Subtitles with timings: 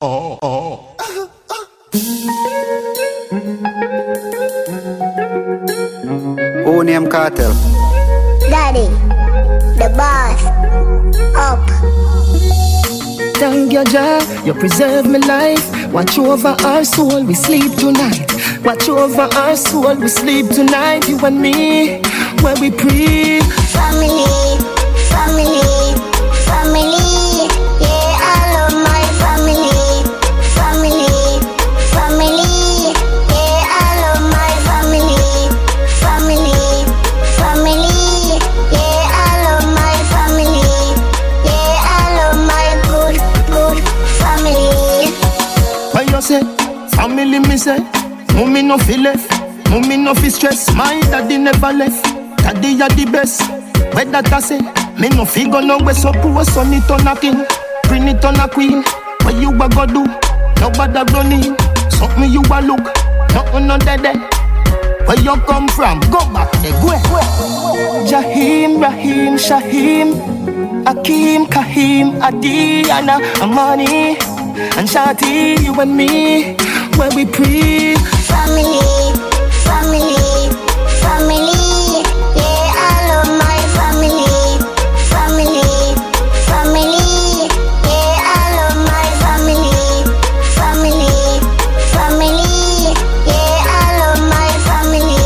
[0.00, 0.92] oh, oh.
[6.64, 7.52] Who name Kartel?
[8.50, 8.88] Daddy,
[9.78, 10.44] the boss,
[11.36, 11.60] up.
[13.36, 15.92] Thank you, Jah, you preserve my life.
[15.92, 18.32] Watch over our soul, we sleep tonight.
[18.64, 21.08] Watch over our soul, we sleep tonight.
[21.08, 22.00] You and me,
[22.42, 23.40] where we pray.
[23.72, 24.24] Family,
[48.56, 49.30] mommy no feel left,
[49.70, 50.74] mommy no feel stress.
[50.74, 52.02] My daddy never left,
[52.38, 53.42] daddy you the best.
[53.94, 54.60] Where that I say,
[54.98, 57.44] me no figure no way so poor son it on a king,
[57.84, 58.82] bring it on a queen.
[59.22, 60.06] What you a go do?
[60.60, 61.52] Nobody running,
[61.90, 62.80] something you a look,
[63.36, 64.16] nothing on dead there.
[65.04, 66.00] Where you come from?
[66.08, 66.96] Go back there, go.
[68.08, 70.16] Jahim, Rahim, Shahim,
[70.86, 74.16] Akim, Kahim, Adiana, Amani,
[74.78, 76.54] and Shati, you and me,
[76.96, 78.15] where we pray.
[78.28, 78.80] Family,
[79.66, 80.16] family,
[81.02, 82.02] family.
[82.36, 84.26] Yeah, I love my family.
[85.12, 85.62] Family,
[86.48, 87.06] family.
[87.86, 89.70] Yeah, I love my family.
[90.58, 91.14] Family,
[91.94, 92.50] family.
[93.26, 95.22] Yeah, I love my family.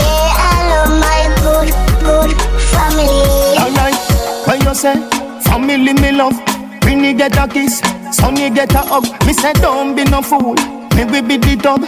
[0.00, 1.68] Yeah, I love my good,
[2.04, 2.30] good
[2.72, 3.28] family.
[3.62, 3.98] Alright,
[4.46, 4.96] when you say
[5.42, 6.36] family me love,
[6.80, 9.04] bring you get a kiss, son you get a hug.
[9.26, 10.54] Me say don't be no fool,
[10.96, 11.84] me we be the dog.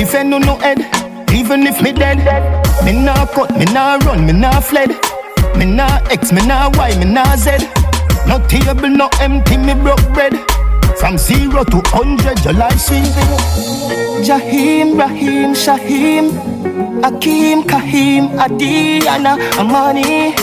[0.00, 0.78] If you know no head,
[1.32, 2.18] even if me dead,
[2.84, 4.90] me nah cut, me nah run, me nah fled,
[5.56, 7.58] me nah X, me nah Y, me nah Z.
[8.26, 10.34] No table, no empty, me broke bread.
[10.98, 13.04] From zero to hundred, your life swing.
[14.22, 16.30] Jahim, Rahim, Shahim,
[17.02, 20.34] Akim, Kahim, Adiana, Amani,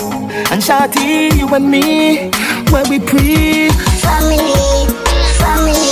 [0.52, 2.30] and Shati, you and me,
[2.72, 3.00] where we.
[3.00, 3.70] Family,
[4.02, 4.88] family,
[5.40, 5.85] family.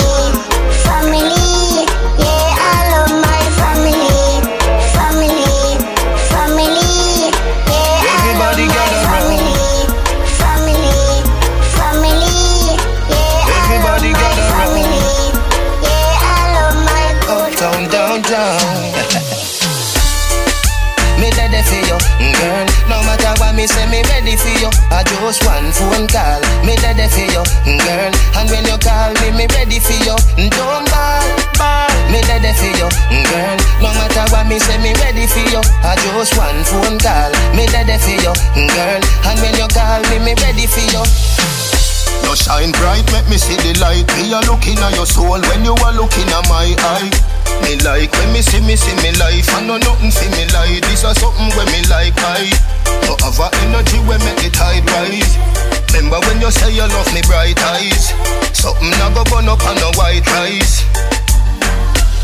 [25.24, 26.40] Just one phone call.
[26.68, 27.40] Me ready for you,
[27.80, 28.12] girl.
[28.36, 30.16] And when you call me, me ready for you.
[30.52, 31.24] Don't ball,
[31.56, 31.88] ball.
[32.12, 33.56] Me ready for you, girl.
[33.80, 35.64] No matter what me say, me ready for you.
[35.80, 37.32] I just one phone call.
[37.56, 38.32] Me ready for you,
[38.68, 39.00] girl.
[39.24, 41.02] And when you call me, me ready for you.
[42.28, 44.04] You shine bright, make me see the light.
[44.20, 46.68] Me a looking at your soul when you are looking at my
[47.00, 47.33] eye.
[47.64, 49.48] Me like when me see me see me life.
[49.56, 50.84] I know nothing see me like.
[50.84, 52.48] This is something when me like I.
[53.24, 55.40] Have a energy when make the tide rise.
[55.96, 58.12] Remember when you say you love me bright eyes.
[58.52, 60.84] Something I go burn up on a white rice.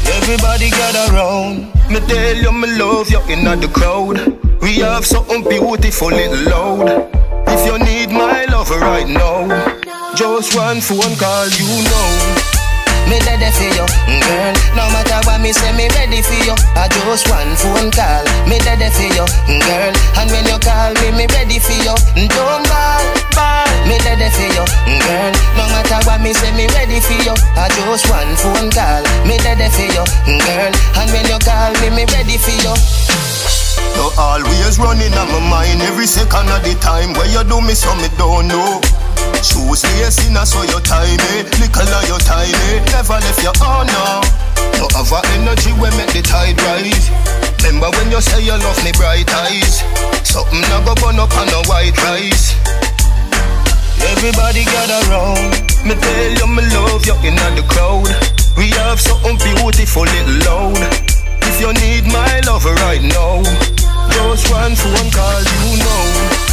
[0.04, 1.72] Everybody gather round.
[1.88, 4.20] Me tell you me love you in the crowd.
[4.60, 7.08] We have something beautiful little loud.
[7.48, 9.48] If you need my love right now,
[10.14, 12.59] just one phone call, you know.
[13.10, 13.86] Me ready for you,
[14.22, 14.54] girl.
[14.78, 16.54] No matter what me say, me ready for you.
[16.78, 18.22] I just one phone call.
[18.46, 19.26] Me ready for you,
[19.66, 19.92] girl.
[20.14, 21.90] And when you call me, me ready for you.
[22.30, 23.02] Don't ball,
[23.34, 23.66] ball.
[23.90, 25.32] Me ready for you, girl.
[25.58, 27.34] No matter what me say, me ready for you.
[27.58, 29.02] I just one phone call.
[29.26, 30.06] Me ready for you,
[30.46, 30.72] girl.
[31.02, 32.74] And when you call me, me ready for you.
[33.98, 37.12] You always running on my mind every second of the time.
[37.18, 38.78] Where you do me so me don't know.
[39.40, 42.84] Shoes lacing so you tie me, little of you tie me.
[42.92, 44.20] Never left your now.
[44.76, 47.08] You have a energy when make the tide rise.
[47.64, 49.80] Remember when you say you love me bright eyes.
[50.28, 52.52] Something I go burn up on a white rice.
[54.12, 55.56] Everybody gather round.
[55.88, 58.12] Me tell you me love you in the crowd.
[58.60, 60.76] We have something beautiful little loud.
[61.48, 63.40] If you need my love right now,
[64.12, 66.49] just one phone call, you know.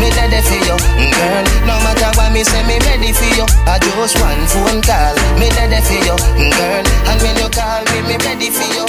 [0.00, 1.44] Me ready for you, girl.
[1.64, 3.46] No matter what me say, me ready for you.
[3.66, 5.14] I just one phone call.
[5.40, 6.16] Me ready for you,
[6.52, 6.84] girl.
[7.08, 8.84] And when you call me, me ready for you.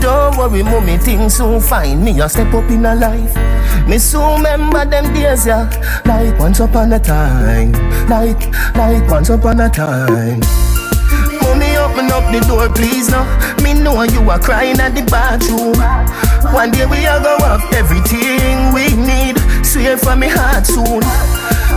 [0.00, 2.04] Don't worry, mommy, things soon fine.
[2.04, 3.34] Me a step up in a life.
[3.88, 5.70] Me soon remember them days, yeah.
[6.04, 7.72] Like once upon a time.
[8.08, 10.40] Like, like once upon a time.
[11.84, 13.22] Open up the door, please, no.
[13.62, 15.76] Me know you are crying at the bathroom.
[16.52, 19.36] One day we are go have everything we need.
[19.74, 21.02] Swear from me heart soon.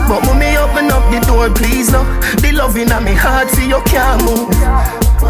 [0.05, 2.05] But mommy open up the door, please no.
[2.45, 4.53] The loving in me heart for you can't move.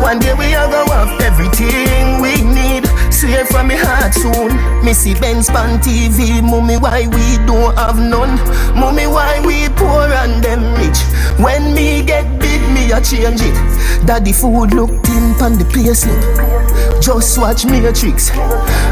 [0.04, 2.84] One day we are go have everything we need.
[3.10, 4.52] Swear from me heart soon.
[4.84, 6.44] Missy Benz pan TV.
[6.44, 8.36] Mommy, why we don't have none?
[8.76, 11.00] Mommy, why we poor and them rich?
[11.40, 13.56] When me get big, me a change it.
[14.06, 16.67] Daddy food look thin pan the placing.
[17.02, 18.32] Just watch Matrix.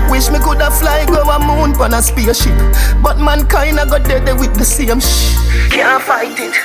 [0.09, 2.55] Wish me coulda fly go a moon pan a spaceship,
[3.01, 5.35] but mankind a got dead with the same shh.
[5.69, 6.55] Can't fight it.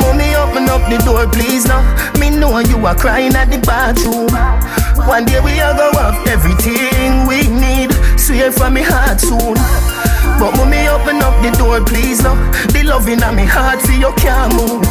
[0.00, 1.82] Mommy, open up the door, please now.
[2.18, 4.30] Me know you are crying at the bathroom.
[5.06, 7.92] One day we are go have everything we need.
[8.18, 9.54] Swear from me heart soon.
[10.40, 12.36] But mommy, open up the door, please now.
[12.72, 14.86] The loving in me heart for you can't move.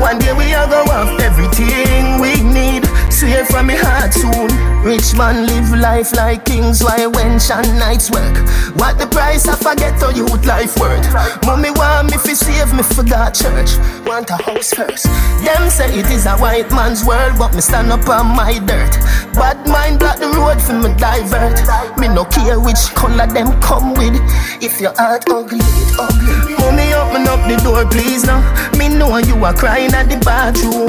[0.00, 2.85] One day we are go have everything we need.
[3.16, 4.52] Swear from me heart soon.
[4.84, 8.36] Rich man live life like kings, why when Shan nights work?
[8.76, 11.08] What the price I forget to youth life worth?
[11.46, 13.80] Mommy want me fi save me for that church.
[14.04, 15.08] Want a house first.
[15.40, 18.92] Them say it is a white man's world, but me stand up on my dirt.
[19.32, 21.56] Bad mind block the road for me divert.
[21.96, 24.20] Me no care which color them come with.
[24.60, 26.52] If your heart ugly, it ugly.
[26.60, 28.40] Mommy open up the door, please now.
[28.78, 30.88] Me know you are crying at the bathroom.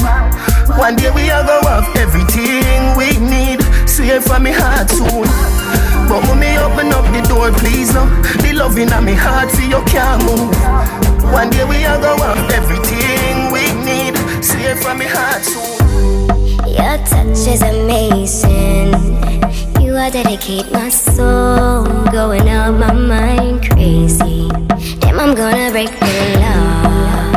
[0.77, 3.63] One day we are go have everything we need.
[3.87, 5.27] Swear from me heart soon.
[6.07, 8.07] But mommy open up the door, please now.
[8.41, 10.51] The loving in me heart for you can't move.
[11.31, 14.17] One day we are go have everything we need.
[14.43, 16.27] Swear from me heart soon.
[16.67, 18.91] Your touch is amazing.
[19.81, 24.49] You are dedicate my soul, going out my mind crazy.
[25.19, 27.33] I'm gonna break the law.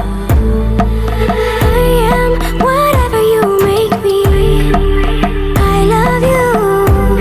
[1.73, 2.33] I am
[2.67, 4.21] whatever you make me.
[5.57, 6.51] I love you.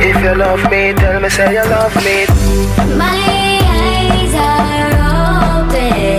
[0.09, 2.25] If you love me, tell me say you love me.
[2.97, 3.19] My
[3.79, 4.93] eyes are
[5.63, 6.18] open.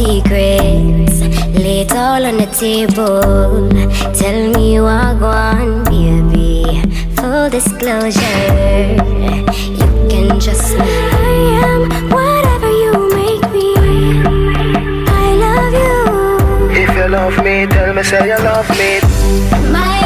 [0.00, 1.16] Secrets.
[1.62, 3.68] Lay it all on the table.
[4.20, 6.82] Tell me you are going, baby.
[7.16, 8.46] Full disclosure.
[9.80, 10.76] You can just.
[10.78, 11.34] I
[11.66, 11.80] am
[12.16, 13.70] whatever you make me.
[15.22, 15.98] I love you.
[16.82, 18.90] If you love me, tell me say you love me.
[19.78, 20.00] My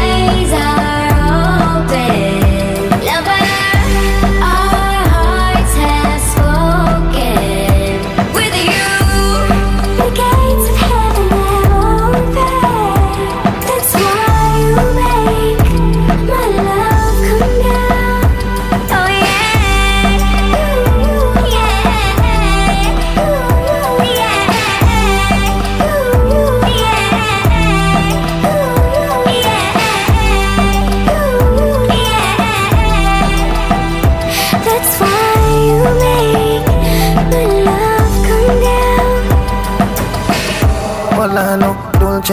[0.00, 1.12] eyes are
[1.82, 2.43] open.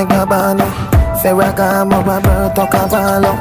[0.01, 0.65] Dolce Gabbana
[1.21, 3.37] Ferragamo, Roberto Cavallo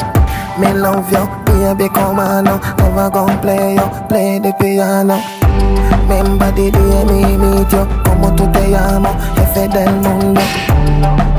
[0.59, 2.61] Me love you, baby come on now.
[2.77, 5.19] Never gon' play you, play the piano.
[6.07, 7.87] Remember the day me meet you.
[8.05, 10.41] Como tu te llamo, jefe del mundo.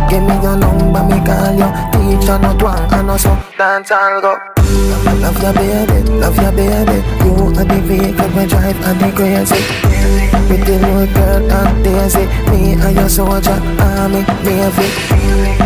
[0.09, 1.69] Give me your number, me call you.
[1.91, 4.39] Teacher, no twang, I know so Dance algo
[5.21, 7.20] Love your baby, love your baby
[7.61, 9.61] Are the vehicle we drive and the crazy
[10.47, 14.89] Pretty little girl and Daisy Me and your soldier, army, navy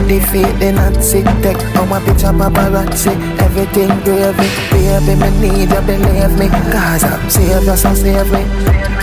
[0.04, 6.50] Defeat the Nazi Take our picture paparazzi Everything gravy Baby, me need you, believe me.
[6.70, 8.95] Cause I'm savior, so save me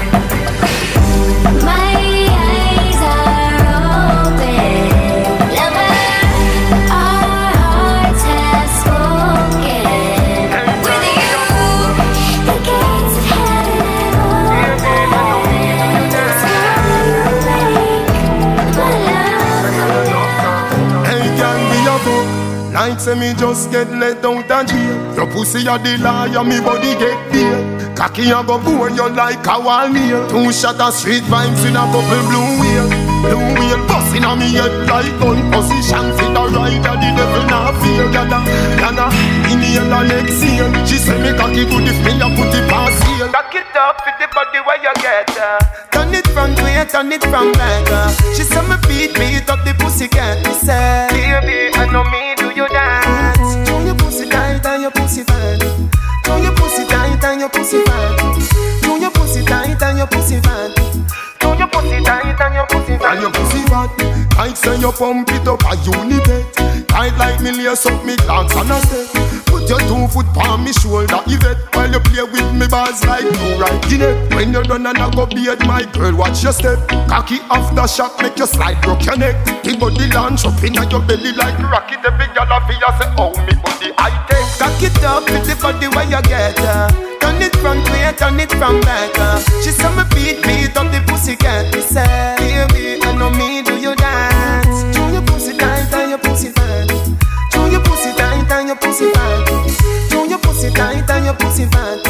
[23.13, 25.15] say me just get let out of jail.
[25.17, 27.59] Your pussy a the liar, me body get beer.
[27.95, 30.29] Cocky a go bore you like a wall nail.
[30.29, 32.87] Two shot of street vibes in a couple blue wheel.
[33.23, 36.05] Blue wheel busting on me head like gun position.
[36.17, 38.07] Fit the rider, the devil not fear.
[38.13, 38.41] Gada,
[38.81, 39.07] gada,
[39.51, 40.71] inhale and exhale.
[40.87, 43.29] She say me cocky good if me a put it past here.
[43.29, 45.59] Cock it up for the body where you get uh.
[45.93, 48.09] Turn it from way, turn it from back uh.
[48.35, 52.32] She say me beat, beat up the pussy cat Me say, baby, I know me
[52.55, 53.69] do you dance.
[53.69, 55.59] Do your pussy tight and your pussy fat.
[56.25, 58.83] Do your pussy tight and your pussy fat.
[58.83, 60.75] Do your pussy tight and your pussy fat.
[61.41, 63.13] Do your pussy tight and your pussy fat.
[63.13, 63.91] And your pussy fat.
[64.31, 66.72] Tight say you pump it up a unibet
[67.03, 69.11] Tight like me lace up me dance on a step
[69.51, 73.27] Put your two foot on me shoulder, Yvette While you play with me bars like
[73.27, 73.93] you right.
[73.93, 76.79] In it When you're done and I go beard my girl, watch your step.
[77.11, 79.35] Cocky after shot, make you slide, broke your neck.
[79.65, 83.35] The body launch up in your belly like rocket Every girl I feel say, oh
[83.51, 84.47] me body I take.
[84.63, 86.87] Cock it up with the body where you get uh.
[87.19, 89.43] Turn it front way, turn it from back uh.
[89.67, 93.11] She say me beat, beat up the pussy cat Me say, baby, I
[98.93, 100.11] pussy fat.
[100.11, 102.05] Do your pussy tight and your pussy fat.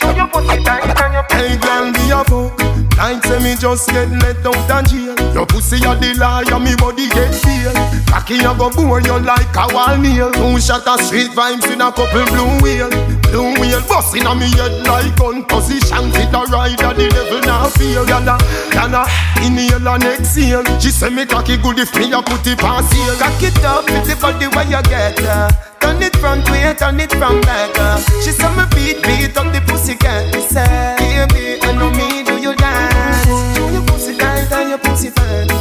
[0.00, 2.96] Do your pussy tight and your pussy Hey girl, be a fuck.
[2.96, 5.34] Like say me just get let out and jail.
[5.34, 7.74] Your pussy a the liar, me body get feel
[8.08, 10.32] Cocky a go bore you like a wall nail.
[10.32, 12.88] Two shot of street vibes in a couple blue wheel
[13.28, 16.08] Blue wheel busting on me head like gun position.
[16.16, 18.38] Fit a rider, the devil now feel Yana,
[18.72, 19.04] yana,
[19.44, 20.64] inhale and exhale.
[20.80, 23.84] She say me cocky good if me a put it past here Cock it up
[23.84, 25.73] with the body where you get uh.
[25.84, 28.00] Turn it front way, turn it from back uh.
[28.24, 32.24] She say me beat, beat up the pussy cat Me say, baby, I know me,
[32.24, 33.28] do you dance?
[33.52, 35.52] Do your pussy tight and your pussy fat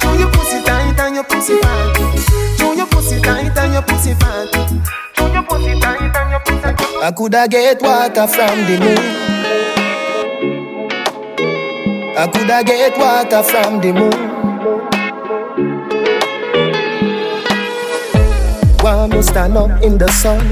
[0.00, 1.96] Do your pussy tight and your pussy fat
[2.60, 4.52] Do your pussy tight and your pussy fat
[5.16, 8.98] Do your pussy tight and your pussy fat I coulda get water from the moon.
[12.16, 14.41] I coulda get water from the moon.
[18.82, 20.44] Want me stand up in the sun?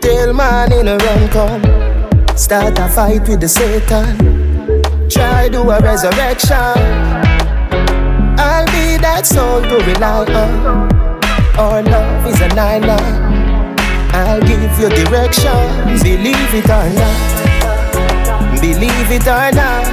[0.00, 2.36] Tell man in a run come.
[2.36, 5.08] Start a fight with the Satan.
[5.08, 6.76] Try do a resurrection.
[8.38, 10.92] I'll be that soul to rely on.
[11.58, 13.80] Our love is an island.
[14.12, 15.96] I'll give you direction.
[16.04, 18.60] Believe it or not.
[18.60, 19.86] Believe it or not.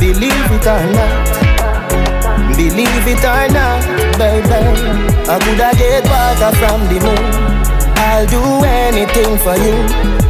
[0.00, 1.42] Believe it or not.
[2.56, 5.11] Believe it or not, baby.
[5.28, 7.62] I coulda get water from the moon.
[7.96, 9.78] I'll do anything for you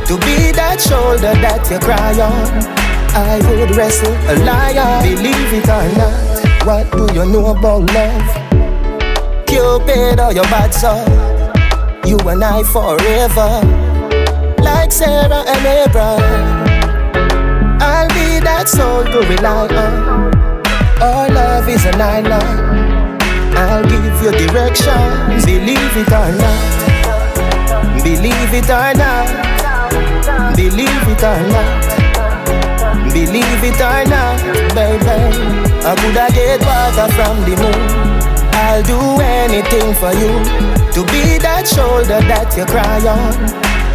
[0.06, 2.82] to be that shoulder that you cry on.
[3.14, 6.66] I would wrestle a liar, Believe it or not.
[6.66, 9.46] What do you know about love?
[9.46, 11.04] Cupid or your bad soul?
[12.04, 13.60] You and I forever,
[14.62, 16.72] like Sarah and Abraham.
[17.80, 20.32] I'll be that soul to rely on.
[21.02, 22.61] Our love is an island.
[23.56, 25.42] I'll give you direction.
[25.44, 26.92] Believe it or not.
[28.02, 29.26] Believe it or not.
[30.56, 32.02] Believe it or not.
[33.12, 34.38] Believe it or not,
[34.74, 35.16] baby.
[35.84, 38.12] I coulda get water from the moon.
[38.54, 40.32] I'll do anything for you
[40.92, 43.32] to be that shoulder that you cry on.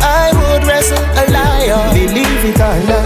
[0.02, 1.94] I would wrestle a lion.
[1.96, 3.06] Believe it or not.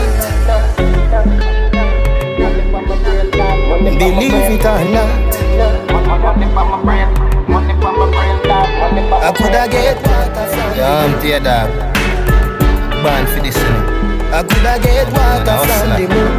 [4.00, 5.91] Believe it or not.
[9.24, 11.70] I coulda get water from Yo, I'm tear dog.
[13.02, 13.84] Born for this, you know.
[14.34, 16.34] I coulda get water from the moon.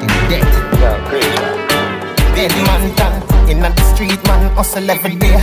[0.00, 0.52] To death.
[2.34, 5.38] Big man down in the street, man hustle every day.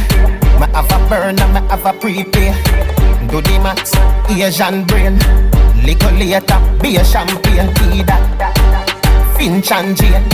[0.59, 2.51] Me have a burner, me have a prepay.
[3.29, 3.95] Do the max,
[4.29, 5.15] Asian brain.
[5.85, 9.33] Liquor later, be a champagne, tea that.
[9.37, 10.27] Finch and Jane.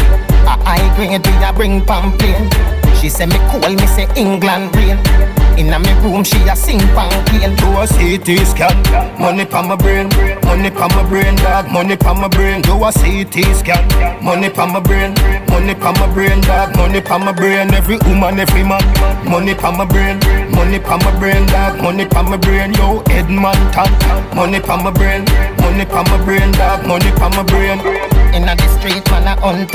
[0.47, 2.86] A high grade, we a bring pamphlet.
[2.99, 5.46] She say me cool, me say England rain.
[5.57, 7.57] Inna me room, she a sing pamphlet.
[7.57, 8.77] Do a CT scan,
[9.19, 10.07] money pa my brain,
[10.45, 12.61] money pa my brain, dog, money pa my brain.
[12.61, 15.15] Do a CT scan, money pa my brain,
[15.49, 17.73] money pa my brain, dog, money pa my brain.
[17.73, 18.85] Every woman, every man,
[19.25, 20.19] money pa my brain,
[20.51, 22.73] money pa my brain, dog, money pa my brain.
[22.75, 23.89] Yo, Edmonton,
[24.35, 25.25] money pa my brain,
[25.57, 27.79] money pa my brain, dog, money pa my brain.
[28.31, 29.71] Inna the street, man a hunt.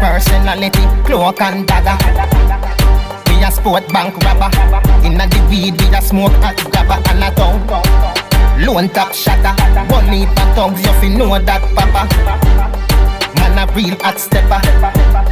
[0.00, 2.81] Personality, cloak and dagger.
[3.42, 4.50] A sport bank robber.
[5.04, 7.58] Inna the weed, we a smoke hot grabber and a town.
[8.64, 9.54] Lone top shatter.
[9.88, 12.81] Bunny for thugs, you fi know that papa.
[13.42, 14.62] Man a real hot stepper.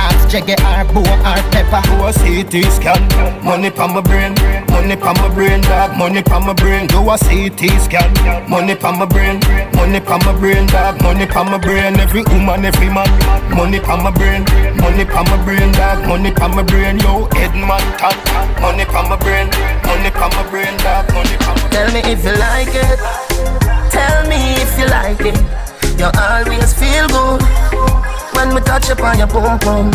[0.02, 1.78] Ask Jagger or Bo or Pepper.
[1.86, 2.98] Do a CT scan,
[3.44, 4.34] money pa my brain,
[4.66, 6.88] money pa my brain, dog, money pa my brain.
[6.88, 8.10] Do a CT scan,
[8.50, 9.38] money pa my brain,
[9.78, 12.00] money pa my brain, dog, money pa my brain.
[12.00, 13.06] Every woman, every man,
[13.54, 14.42] money pa my brain,
[14.82, 16.98] money pa my brain, dog, money pa my brain.
[16.98, 18.16] Yo, Edman top,
[18.60, 19.46] money pa my brain,
[19.86, 21.70] money pa my brain, dog, money pa my brain.
[21.70, 22.98] Tell me if you like it.
[23.94, 25.38] Tell me if you like it.
[26.00, 27.09] You always feel
[28.64, 29.90] touch upon your boom boom.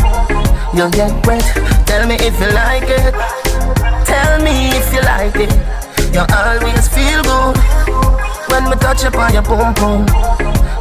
[0.73, 1.43] you'll get wet.
[1.85, 3.13] Tell me if you like it.
[4.05, 5.51] Tell me if you like it.
[6.13, 7.57] You always feel good
[8.49, 10.05] when we touch upon your boom boom.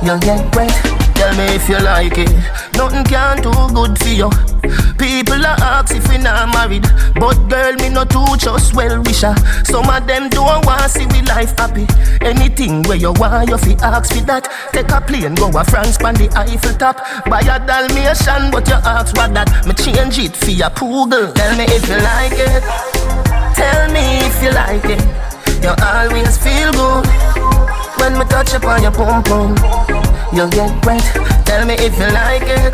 [0.03, 1.04] you'll get wet.
[1.15, 2.31] Tell me if you like it.
[2.77, 4.31] Nothing can do good for you.
[4.99, 9.35] People are ask if we not married, but girl, me not too just well wisher.
[9.65, 11.87] Some of them don't want see we life happy.
[12.21, 14.49] Anything where you want, you fi ask for that.
[14.73, 16.99] Take a plane, go a France, pan the Eiffel top.
[17.27, 19.49] Buy a Dalmatian, but you ask what that.
[19.67, 21.33] Me change it for your poodle.
[21.33, 22.63] Tell me if you like it.
[23.55, 25.03] Tell me if you like it.
[25.63, 27.54] You always feel good
[27.99, 29.57] when me touch upon your pum pum.
[30.33, 31.03] you'll get wet.
[31.45, 32.73] Tell me if you like it.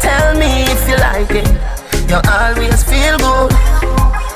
[0.00, 1.48] Tell me if you like it.
[2.08, 3.52] You always feel good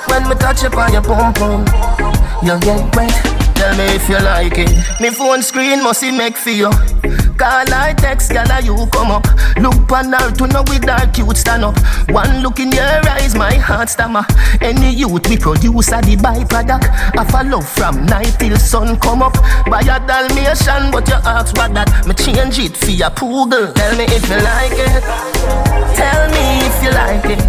[0.09, 1.65] when me touch upon your pum pum.
[2.43, 3.44] you'll get wet.
[3.55, 5.01] Tell me if you like it.
[5.01, 6.71] Me phone screen must see make for you.
[7.37, 9.27] Call I text, gal, you come up.
[9.59, 11.77] Look on her to know with that cute stand up.
[12.11, 14.25] One look in your eyes, my heart stammer.
[14.61, 16.87] Any youth we produce a the byproduct.
[17.19, 19.35] I follow from night till sun come up.
[19.67, 22.07] Buy a Dalmatian, but you ask what that.
[22.07, 23.73] Me change it for your poodle.
[23.73, 25.03] Tell me if you like it.
[25.99, 27.43] Tell me if you like it.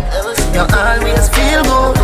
[0.53, 1.97] You always feel good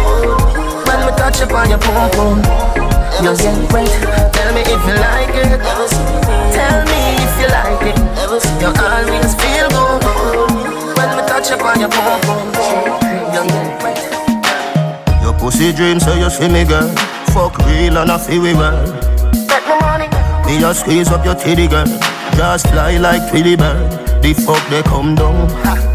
[0.85, 2.90] when we touch upon your pum pum.
[3.21, 4.33] You get wet.
[4.33, 5.61] Tell me if you like it.
[6.57, 7.97] Tell me if you like it.
[8.59, 10.49] You always feel good
[10.97, 12.47] when we touch upon your pum pum.
[13.31, 15.21] You get wet.
[15.21, 16.89] Your pussy dream, so you see me, girl.
[17.33, 18.85] Fuck real and I feel we well.
[19.47, 20.07] Bet my money.
[20.47, 21.85] Me just squeeze up your titty, girl.
[22.35, 23.91] Just fly like Twilly bird.
[24.23, 25.47] The fuck they come down.
[25.63, 25.90] Bet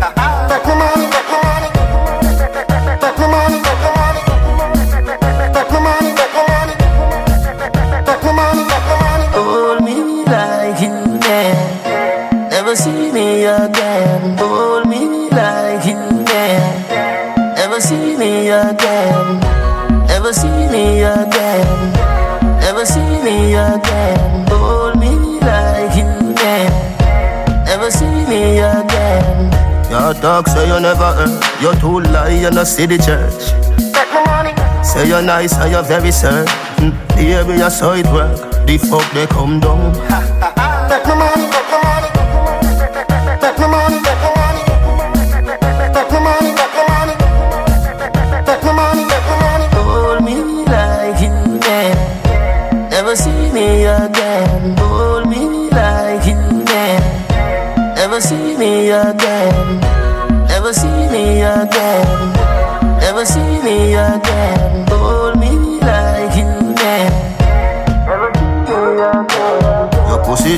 [30.26, 31.32] talk say you never earn.
[31.62, 33.42] You too lie, you no see the church.
[33.94, 34.52] Bet my money.
[34.82, 36.90] Say you're nice and you're very certain.
[37.14, 38.66] Baby, you saw it work.
[38.66, 39.92] The fuck they come down.
[40.90, 41.46] Bet my money.
[41.52, 41.95] Bet my money.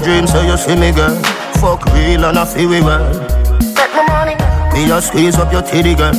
[0.09, 1.14] Dream, so you see me, girl.
[1.61, 3.12] Fuck real and I feel we well.
[3.77, 4.35] Bet my money.
[4.73, 6.14] Me just squeeze up your titty, girl.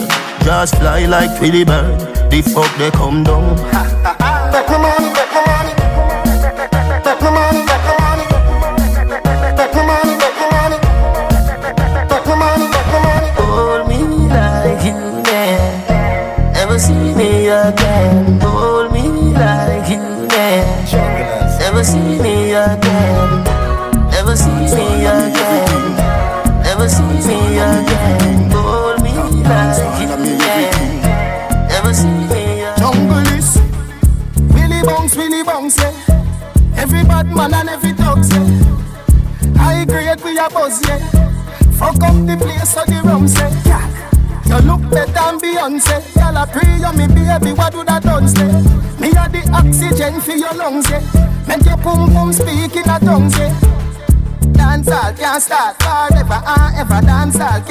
[0.45, 1.99] Just fly like Twilly bird.
[2.30, 3.58] The fuck they come down.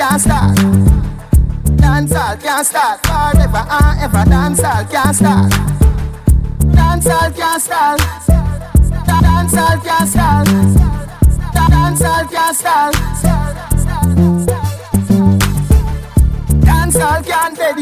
[0.08, 0.56] Can't start.
[1.76, 4.24] Dancehall can't start forever and ah, ever.
[4.30, 5.52] Dancehall can't start.
[6.76, 8.00] Dancehall can't.
[9.06, 10.10] Da- Dancehall can't.
[11.52, 12.94] Da- Dancehall can't start.
[16.64, 17.76] Dancehall can't dead.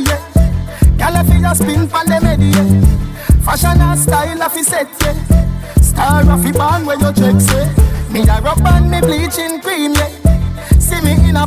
[0.99, 3.45] Gyal a fi a spin pon the medi yeah.
[3.45, 5.81] Fashion and style a fi set yeah.
[5.81, 7.69] Star a fi born where you check say.
[8.11, 10.16] Me a rub and me bleaching cream yeah.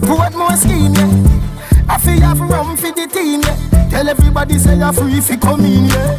[0.02, 1.90] A more scheme, yeah.
[1.90, 3.90] I feel have rum for the team, yeah.
[3.90, 6.18] Tell everybody say you're free if you come in, yeah.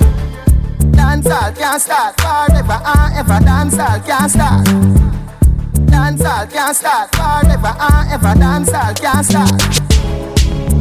[0.92, 3.40] Dance all can't start forever and ever.
[3.44, 4.64] Dance all can't start.
[5.86, 8.34] Dance all can't start forever and ever.
[8.38, 9.58] Dance can't start.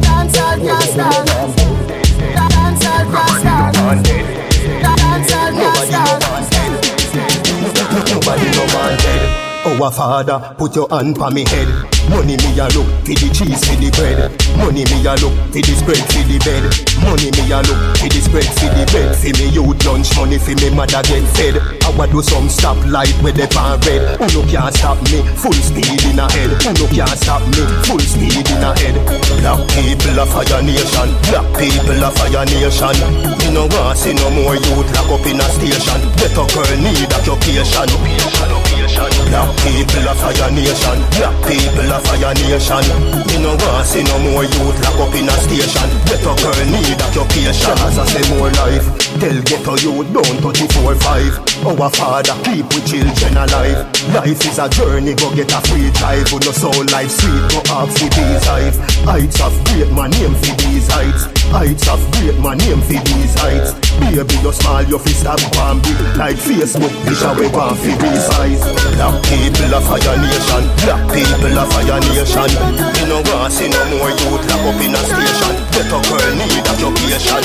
[0.00, 1.26] Dance can't start.
[2.36, 3.74] Dance all can't start.
[4.74, 6.20] Dance all can't start.
[8.10, 8.69] Nobody no.
[9.60, 11.68] Our father, put your hand on me head.
[12.08, 14.32] Money me a look for the cheese for the bread.
[14.56, 16.64] Money me a look for the spread for the bed.
[17.04, 19.12] Money me a look for the spread for the bed.
[19.20, 21.60] For me youth lunch money for me mother get fed.
[21.60, 24.16] I want do some stop light with the pan red.
[24.16, 25.20] Who no can't stop me?
[25.36, 26.56] Full speed in a head.
[26.64, 27.60] Who no can't stop me?
[27.84, 28.96] Full speed in a head.
[29.44, 31.08] Black people a fire nation.
[31.28, 32.96] Black people a fire nation.
[33.44, 36.00] Me no want see no more youth lock up in a station.
[36.16, 37.88] Better girl need occupation.
[39.28, 40.98] Black people a fire nation.
[41.18, 42.84] Black people a fire nation.
[43.26, 45.88] Me no want see no more youth lock up in a station.
[46.06, 47.76] Better girl need occupation.
[47.84, 48.86] As I say more life.
[49.18, 51.34] Tell ghetto youth don't touch it four five.
[51.66, 53.84] Our father keep we children alive.
[54.14, 56.28] Life is a journey, go get a free drive.
[56.28, 58.76] Who no soul life sweet, go off for these hive.
[59.04, 61.28] Heights of great man name for these heights.
[61.52, 63.74] Heights of great man name for these heights.
[64.00, 66.92] Baby, you small, your fist have one big like Facebook.
[67.04, 68.60] Picture we want for these eyes.
[68.96, 69.14] Black
[69.48, 70.64] a fire nation.
[70.84, 72.50] Black people a fire nation.
[73.00, 75.54] You know want see no more youth lock up in a station.
[75.72, 77.42] Better girl need occupation.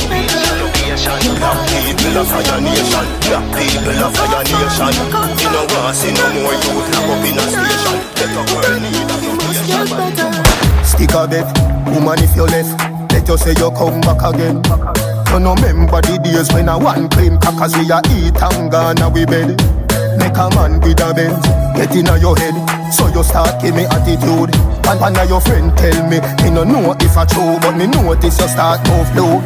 [1.40, 3.06] Black people a fire nation.
[3.30, 4.94] Black people a fire nation.
[5.40, 7.98] You know want see no more youth lock up in a station.
[8.20, 10.46] Better girl need occupation.
[10.84, 11.48] Stick a bet,
[11.92, 12.80] woman if you left,
[13.12, 14.62] let you say you come back again.
[15.36, 19.10] No remember the days when I one cream crackers we a eat and gone a
[19.10, 19.60] we bed.
[20.26, 21.38] Make a man with a bend,
[21.78, 22.58] get inna your head,
[22.90, 24.50] so you start give me attitude.
[24.90, 28.40] And of your friend tell me, me no know if I true, but me notice
[28.42, 29.38] you start move low.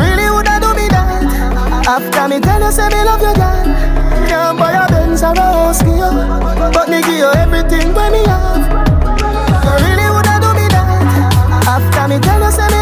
[0.00, 1.84] Really woulda do me that?
[1.84, 4.24] After me tell you say me love you girl.
[4.24, 6.72] Can't buy a Benz or a house for you.
[6.72, 8.64] But me give you everything when me have.
[9.84, 11.68] Really woulda do me that?
[11.68, 12.73] After me tell you say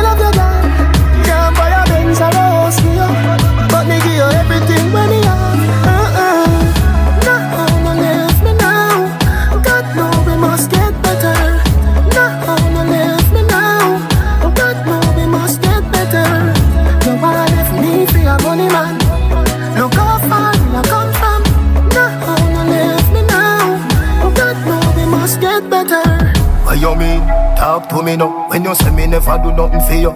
[27.63, 28.49] Talk to me now.
[28.51, 30.11] When you say me never do nothing for you.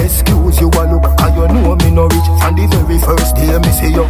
[0.00, 3.52] Excuse you a look, cause you know me no rich From the very first day
[3.60, 4.08] me see you.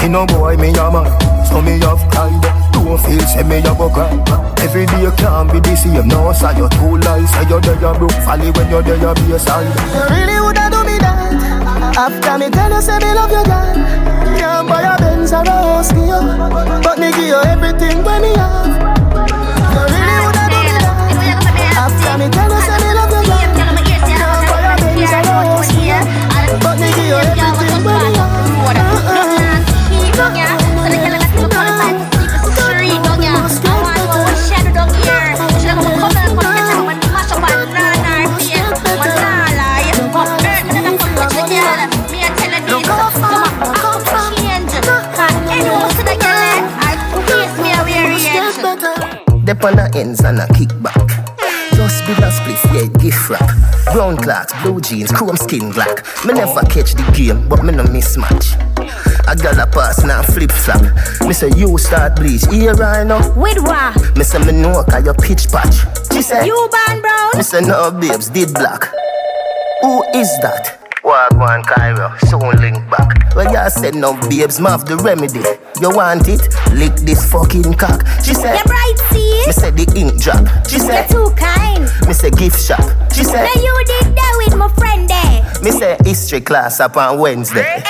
[0.00, 1.04] Me no boy, me a man.
[1.44, 2.40] So me have pride
[2.72, 4.08] Don't feel say me a go cry.
[4.64, 6.08] Every day can't be the same.
[6.08, 8.16] No, say you too lies Say you there you broke.
[8.24, 11.92] Folly when you there you be a side You really woulda do me that.
[11.92, 13.76] After me tell you say me love you girl.
[14.40, 16.20] Can't buy a Benz or a house for you
[16.80, 18.95] But me give you everything when me have
[27.06, 28.66] But me give
[47.88, 49.44] you everything Uh-uh.
[49.44, 49.78] Dep on
[50.40, 51.15] a kickback.
[51.86, 53.48] Just be a spliff, yeah, gift wrap.
[53.92, 56.04] Brown clocks, blue jeans, chrome skin black.
[56.26, 58.58] Me never catch the game, but me no mismatch.
[59.28, 60.82] I got a pass now flip flop.
[61.24, 63.22] Me say you start bleach, here right now.
[63.34, 64.16] With what?
[64.16, 65.86] Me say me know cause you pitch patch.
[66.12, 67.30] She say You ban brown?
[67.36, 68.82] Me say no babes, did black.
[69.82, 70.82] Who is that?
[71.04, 73.32] Wagwan Cairo, soon link back.
[73.36, 75.38] Well, you said no babes, ma have the remedy.
[75.80, 76.42] You want it?
[76.74, 78.02] Lick this fucking cock.
[78.24, 79.25] She said, You bright see?
[79.46, 80.44] Me say the ink drop.
[80.68, 81.84] She You're too kind.
[82.06, 82.82] Me say gift shop.
[83.12, 85.62] She said, Now you did that with my friend there.
[85.62, 87.82] Me say history class up on Wednesday.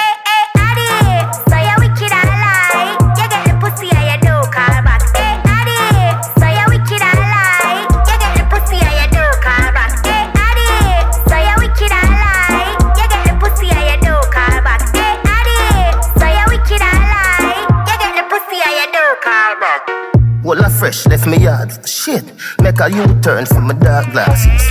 [20.86, 21.70] Fresh left me yard.
[21.84, 22.24] Shit,
[22.62, 24.62] make a U-turn for my dark glasses.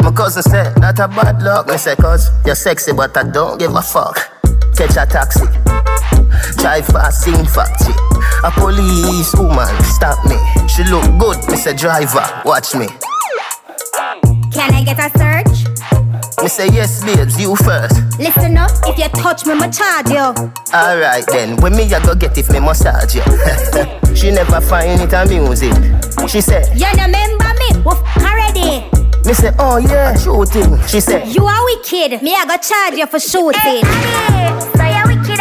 [0.00, 1.68] My cousin said that a bad luck.
[1.68, 4.16] Me say, cause you're sexy, but I don't give a fuck.
[4.74, 5.44] catch a taxi.
[6.56, 7.92] Drive past sing factory.
[8.44, 10.38] A police woman stop me.
[10.68, 11.76] She look good, Mr.
[11.76, 12.24] Driver.
[12.46, 12.86] Watch me.
[14.56, 15.95] Can I get a search?
[16.42, 17.96] Me say yes, babes, you first.
[18.18, 20.52] Listen up, if you touch me, I'ma charge you.
[20.74, 23.22] Alright then, when me I go get if me massage you.
[24.14, 25.72] she never find it amusing.
[26.28, 27.68] She said, You remember me?
[27.84, 28.84] We f- already.
[29.26, 30.78] Me say, oh yeah, shooting.
[30.86, 32.22] She said, You are wicked.
[32.22, 33.60] Me, I go charge you for shooting.
[33.60, 35.40] Hey, Addy, so you wicked,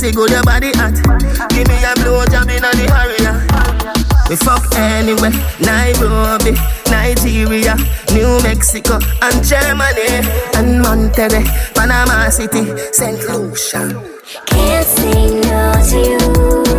[0.00, 0.94] pussy good, your body hot.
[1.50, 3.32] Give me a blow job in the area.
[4.28, 6.52] We fuck anywhere, Nairobi,
[6.90, 7.76] Nigeria,
[8.12, 13.20] New Mexico, and Germany, and Monterrey, Panama City, St.
[13.28, 13.90] Lucia.
[14.46, 16.69] Can't say no to you.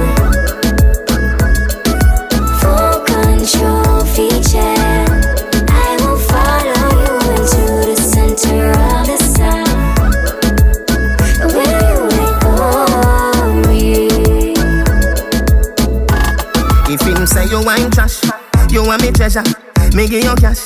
[18.82, 19.44] You want me treasure.
[19.94, 20.66] Me give you cash,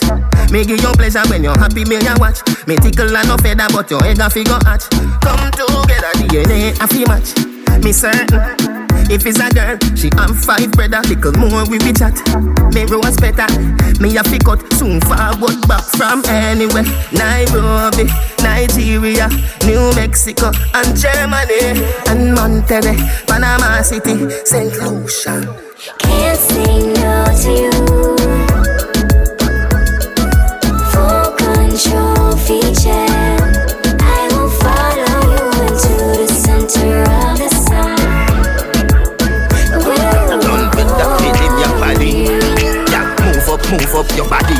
[0.51, 1.83] me give you pleasure when you're happy.
[1.85, 2.39] Me you watch.
[2.67, 4.87] Me tickle and no feather, but your egg a figure hatch.
[5.21, 7.33] Come together, DNA a fi match.
[7.83, 8.85] Me certain.
[9.07, 12.15] If it's a girl, she have five brother, little more we be chat.
[12.73, 13.45] Me rose better,
[14.01, 16.85] me a fi cut soon forward back from anywhere.
[17.11, 18.05] Nairobi,
[18.41, 19.29] Nigeria,
[19.65, 22.97] New Mexico, and Germany, and Monterrey,
[23.27, 24.73] Panama City, St.
[24.81, 25.41] Lucia.
[25.99, 27.74] Can't say no to you.
[43.95, 44.59] Up, your body.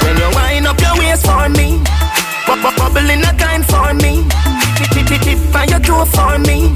[0.00, 1.84] When you wind up your waist for me,
[2.48, 4.24] pop up bubble in a kind for me.
[4.76, 6.72] Tip tip tip tip on your toe for me.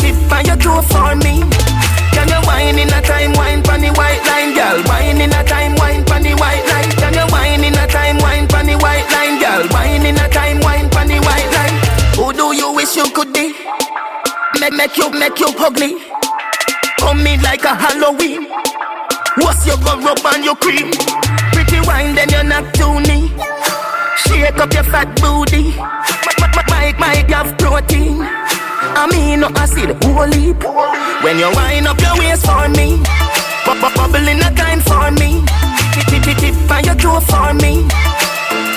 [0.00, 1.44] Tip on your toe for me.
[2.16, 4.80] Can you wine in a time, wine pon the white line, girl?
[4.88, 6.90] Wine in a time, wine pon the white line.
[6.96, 9.68] Can you wine in a time, wine pon the white line, girl?
[9.72, 11.76] Wine in a time, wine pon the white line.
[12.16, 13.52] Who do you wish you could be?
[14.60, 16.00] Make make you make you ugly.
[16.98, 18.48] Come in like a Halloween.
[19.66, 20.90] Your go rub on your cream?
[21.52, 23.34] Pretty wine, then you're not too knee.
[24.16, 25.74] Shake up your fat booty.
[26.70, 28.22] Mike, Mike, you have protein.
[28.22, 29.90] I mean, no acid,
[30.34, 30.62] heap.
[31.22, 33.02] When you wind up your waist for me,
[33.66, 35.42] bubble in a kind for me.
[35.92, 37.86] Tip, tip, tip, tip on your toe for me.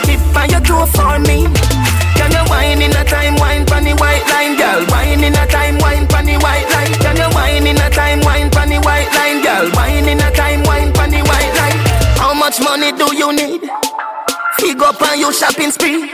[0.04, 1.48] Tip on your toe for me.
[2.18, 4.86] Can you wine in a time, wine the white line, girl?
[4.92, 5.79] Wine in a time,
[14.80, 16.10] Fig up on your shopping spree.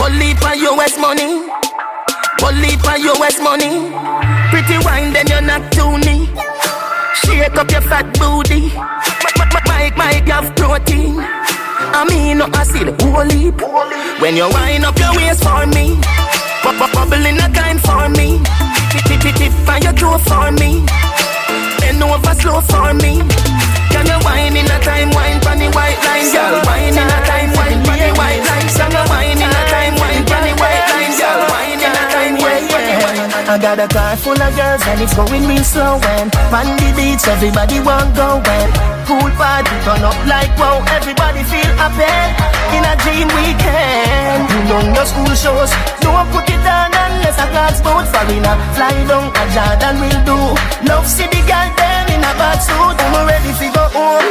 [0.00, 1.42] Only for US money.
[2.44, 3.90] Only for US money.
[4.50, 6.30] Pretty wine, then you're not too knee.
[7.16, 8.70] Shake up your fat booty.
[9.66, 11.18] Mike, Mike, you have protein.
[11.18, 13.60] I mean, no acid, whole heap.
[14.20, 15.98] When you wind up your waist for me,
[16.62, 18.38] pop up bubble in a kind for me.
[18.90, 20.86] Tip, tip, tip, tip on your toe for me.
[21.80, 23.18] Bend over slow for me.
[23.90, 26.62] Can you wine in a time, wine the white line, girl?
[26.66, 27.53] Wine in a time, wine pon the
[28.18, 28.68] white line.
[28.74, 31.40] Can you wine in a time, wine pon the white line, girl?
[31.50, 32.64] Wine in a time, wine.
[33.44, 36.90] I got a car full of girls and it's going real slow and on the
[36.96, 38.70] beach everybody want go and
[39.04, 42.08] pool party turn up like wow everybody feel happy
[42.74, 44.42] in a dream weekend.
[44.50, 45.70] You know no school shows,
[46.02, 50.38] don't put it on unless a God's boat foreigner fly down a Jordan will do.
[50.88, 54.28] Love the girl them in a bad suit, I'm ready to go home.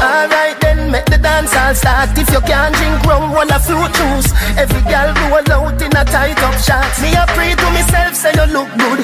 [0.00, 2.16] Alright then, make the dance all start.
[2.16, 4.32] If you can't drink rum, roll a fruit juice.
[4.56, 6.88] Every girl roll out in a tight up shot.
[7.02, 9.00] Me a pray to myself, say you look good.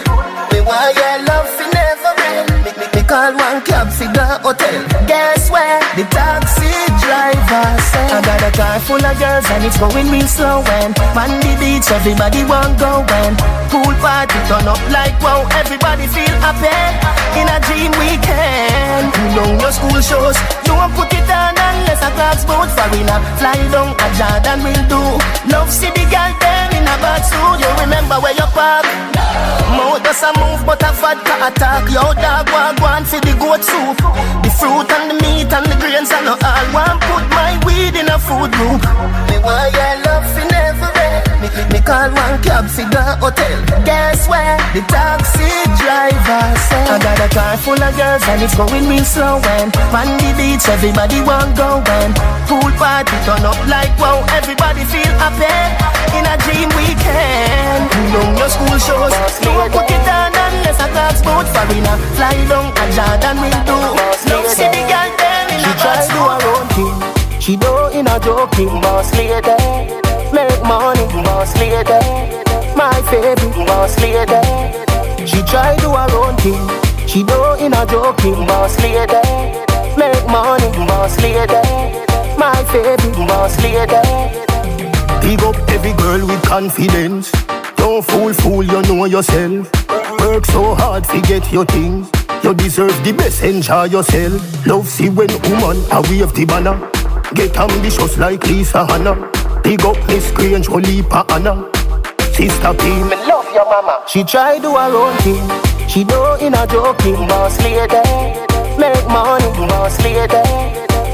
[0.50, 1.89] Me want your love, fi never break.
[2.30, 2.46] Well.
[2.94, 4.78] Me, call one cab for the hotel.
[5.06, 5.80] Guess where?
[5.96, 6.70] The taxi
[7.02, 10.94] driver said I got a car full of girls and it's going real slow And
[11.18, 13.34] on the beach everybody want go when
[13.70, 16.70] pool party turn up like wow everybody feel happy
[17.38, 19.10] in a dream weekend.
[19.14, 23.18] You know your school shows, you won't put it on unless a clock's boat foreigner
[23.38, 25.02] fly down a Jordan will do.
[25.50, 27.58] Love see the girl there in a bad suit.
[27.62, 28.86] You remember where you park?
[29.76, 31.86] Mouth does a move, but a vodka attack.
[31.94, 33.98] Yo, dog, walk one for the goat soup.
[34.44, 36.64] The fruit and the meat and the grains and all.
[36.72, 38.82] One put my weed in a food group.
[39.28, 41.24] Me why your love for never end.
[41.40, 43.58] Me, me, call one cab for the hotel.
[43.84, 44.56] Guess where?
[44.76, 49.04] The taxi driver said I got a car full of girls and it's going real
[49.04, 49.40] slow.
[49.58, 52.10] And on the beach, everybody want go when
[52.46, 54.20] pool party turn up like wow.
[54.36, 55.48] Everybody feel happy
[56.16, 57.82] in a dream weekend.
[58.12, 59.14] Know your school shows,
[59.46, 60.29] won't put it on
[60.70, 63.78] unless a clock's boat foreigner fly down a Jordan will do.
[64.30, 67.40] Love see the girl there in She a try bad do her own thing.
[67.40, 69.56] She do in a joking boss lady.
[70.32, 72.00] Make money, boss lady.
[72.76, 74.40] My baby, boss lady.
[75.26, 76.66] She try do her own thing.
[77.08, 79.22] She do in a joking boss lady.
[79.96, 81.62] Make money, boss lady.
[82.38, 84.02] My baby, boss lady.
[85.20, 87.32] Big up every girl with confidence.
[87.76, 89.70] Don't fool, fool, you know yourself.
[90.20, 92.10] Work so hard, forget your things.
[92.44, 94.66] You deserve the best, enjoy yourself.
[94.66, 96.76] Love see when woman a wave the banner.
[97.34, 99.14] Get ambitious like Lisa Hanna.
[99.62, 101.68] Big up Miss Grange, Olipa Anna.
[102.34, 104.02] Sister P, me love your mama.
[104.06, 105.88] She try do her own thing.
[105.88, 108.00] She do in a joking boss lady.
[108.78, 110.42] Make money, boss lady.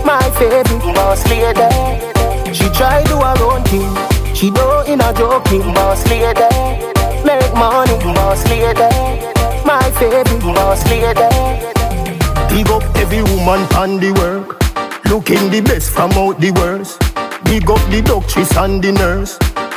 [0.04, 2.54] My baby, boss lady.
[2.54, 4.34] She try do her own thing.
[4.34, 6.95] She do in a joking boss lady.
[7.26, 8.86] Make money, boss lady.
[9.66, 11.26] My baby, boss lady.
[12.48, 14.62] Big up every woman on the work.
[15.06, 17.00] Looking the best from out the worst.
[17.44, 19.36] Big up the doctors and the nurse.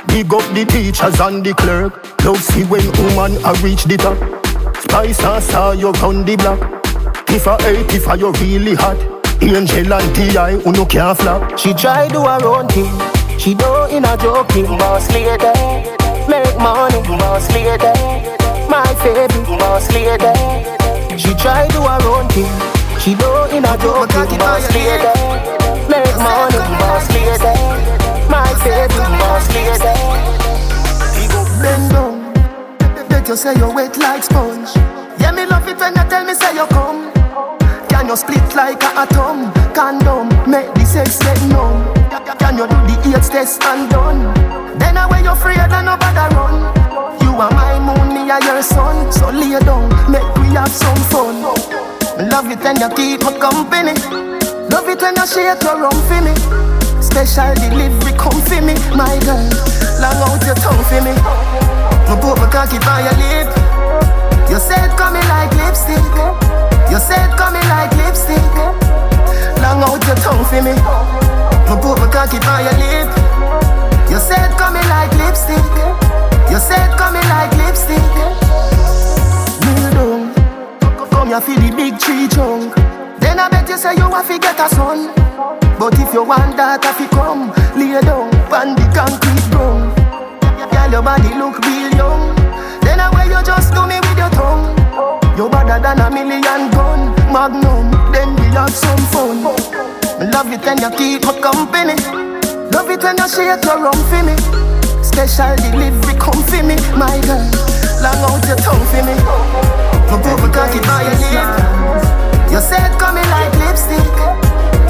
[0.09, 1.93] Big up the teachers and the clerk.
[2.23, 4.17] Love see when woman a reach the top.
[4.83, 6.59] Spice and saw you round the block.
[7.29, 8.97] If I hate, if I you really hot.
[9.41, 10.51] Angel and T.I.
[10.59, 11.57] who no can flop.
[11.57, 12.93] She try do her own thing.
[13.39, 15.98] She do in a joking boss lady.
[16.29, 17.91] Make money, boss lady.
[18.69, 20.31] My baby, boss lady.
[21.17, 22.53] She try do her own thing.
[22.99, 25.09] She do in a joking boss lady.
[25.89, 27.53] Make money, boss lady.
[28.29, 29.93] My baby, boss lady.
[31.61, 32.33] Bend down.
[33.09, 34.69] Bet you say you're wet like sponge.
[35.19, 37.11] Yeah, me love it when you tell me say you come.
[37.89, 39.51] Can you split like a atom?
[39.73, 41.98] Condom, make the sex get numb.
[42.09, 44.33] Can you do the AIDS test and done?
[44.79, 46.73] Then away you're afraid and nobody run.
[47.21, 49.11] You are my moon, me are your sun.
[49.13, 51.41] So lay down, make we have some fun.
[52.29, 53.93] Love it when you keep me company.
[54.73, 56.33] Love it when you shake your rum for me.
[56.97, 59.45] Special delivery come for me, my girl.
[60.01, 61.13] Long out your tongue for me.
[61.13, 63.53] Me put my cocky by your lip.
[64.49, 66.01] You said coming like lipstick.
[66.89, 68.41] You said coming like lipstick.
[69.61, 71.18] Long out your tongue for me.
[71.69, 73.09] Me put my cocky by your lip.
[74.09, 75.61] You said coming like lipstick.
[76.49, 78.01] You said coming like lipstick.
[79.61, 80.33] Kneel down.
[81.11, 82.73] Come here feel the big tree trunk.
[83.21, 85.13] Then I bet you say you want to get a son.
[85.77, 89.93] But if you want that, if you come, lay down on the concrete ground.
[90.73, 92.33] Girl, your body look real young.
[92.81, 94.73] Then I way you just do me with your tongue.
[95.37, 96.41] You better than a million
[96.73, 97.93] gun, Magnum.
[98.11, 99.98] Then we have some fun.
[100.19, 101.95] Love it when you keep my company.
[102.75, 104.35] Love it when you shake your rum for me.
[104.99, 107.39] Special delivery come for me, my girl.
[108.03, 109.15] Long out your tongue for me.
[109.15, 110.19] My
[110.51, 112.51] cocky by your lip.
[112.51, 114.11] You said coming like lipstick.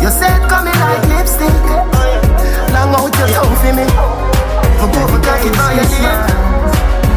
[0.02, 1.54] You said coming like lipstick.
[2.74, 3.86] Long out your tongue for me.
[3.86, 4.90] My
[5.22, 6.26] cocky by your lip.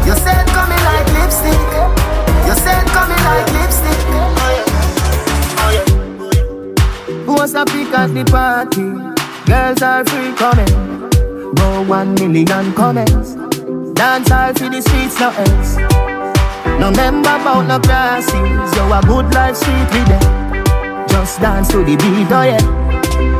[0.05, 1.57] You said coming like lipstick.
[2.45, 4.32] You said coming like lipstick.
[7.35, 8.93] Post a pic at the party.
[9.49, 10.69] Girls are free coming.
[11.55, 13.33] Go one million comments.
[13.97, 15.77] Dance all for the streets, no else.
[16.79, 18.33] No member about no classes.
[18.33, 21.07] You a good life street with them.
[21.07, 22.61] Just dance to the beat, oh yeah.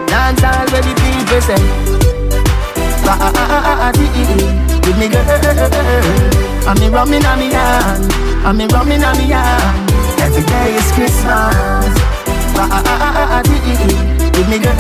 [0.10, 1.62] Dance all where the people say.
[3.06, 3.92] Ah ah ah ah ah,
[4.82, 6.68] with me girl.
[6.68, 8.12] I'm me rumming on me hand.
[8.44, 9.92] I'm me rumming on me hand.
[10.20, 12.23] Every day is Christmas.
[14.34, 14.74] With me girl.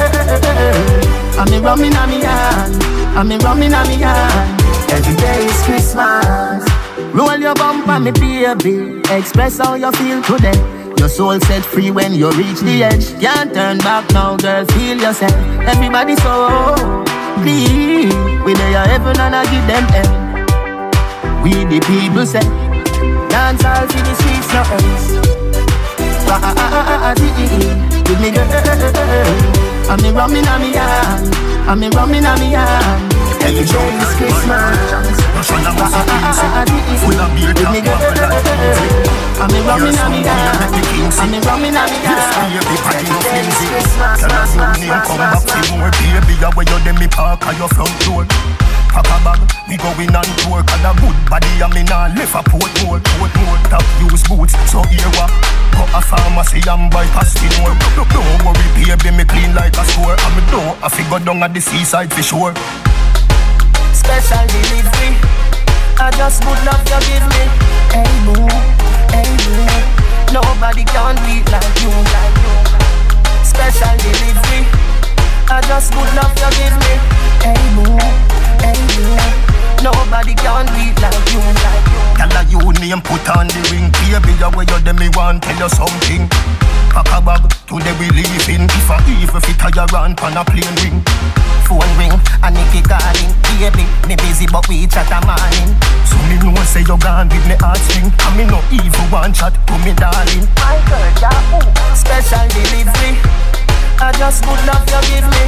[1.39, 2.83] I'm me rumming on me hand.
[3.17, 4.61] I'm me rumming on me hand.
[4.91, 6.63] Every day is Christmas.
[7.13, 9.01] Roll your bumper, me baby.
[9.09, 10.57] Express how you feel today.
[10.97, 13.19] Your soul set free when you reach the edge.
[13.19, 14.65] Can't turn back now, girl.
[14.65, 15.33] Feel yourself.
[15.67, 16.85] Everybody so
[17.41, 18.43] clean.
[18.43, 21.43] We there heaven and I give them hell.
[21.43, 22.41] We the people say,
[23.29, 25.32] dance all to the streets, no else.
[26.27, 27.13] Ah ah ah ah ah,
[28.05, 28.47] give me girl.
[29.89, 31.35] I'm in rumming on me hand.
[31.67, 33.13] I'm in rumming on me hand.
[33.43, 35.19] Every day is Christmas.
[37.03, 37.75] Full of beer talk
[39.43, 40.73] I'm in rumming on me hand.
[41.19, 42.55] I'm in rumming on me hand.
[42.55, 43.67] everybody no flimsy
[44.19, 47.57] Tell us your name, come back for more Baby, where you dem me park at
[47.57, 48.23] your front door
[48.93, 52.41] A bag, we going on tour Cause a good body and me nah left a
[52.45, 55.31] port more Port more, top use boots, so here what
[55.73, 60.33] Go a pharmacy and buy Postinor Don't worry baby, me clean like a store And
[60.37, 62.53] me don't have to down at the seaside for sure
[63.93, 65.15] Special delivery.
[65.97, 67.43] I just would love you give me.
[67.93, 68.49] Hey boo,
[69.13, 70.33] hey boo.
[70.33, 72.55] Nobody can it like you, like you.
[73.45, 74.65] Special delivery.
[75.47, 76.93] I just would love you give me.
[77.45, 78.42] Hey boo.
[79.83, 82.01] Nobody can do it like you, like you.
[82.15, 85.43] Tell her you name put on the ring Baby, you where you dem me want
[85.43, 86.29] tell you something
[86.93, 90.43] Pack a bag, today we leaving If I even fit a your run on a
[90.45, 91.03] plane ring
[91.67, 93.31] Phone ring, and Nicky calling.
[93.59, 95.71] Baby, me busy but we chat a morning.
[96.07, 99.33] So me know say you gone with me heart string And me no even one
[99.33, 101.95] chat to me darling My girl, yeah, ooh.
[101.95, 103.19] Special delivery.
[103.99, 105.43] I just would love you give me.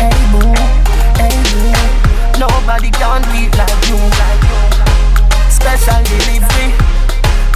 [0.00, 0.52] Hey boo,
[1.20, 1.36] hey
[2.02, 2.07] boo.
[2.38, 3.98] Nobody can do it like you.
[5.50, 6.70] Special delivery.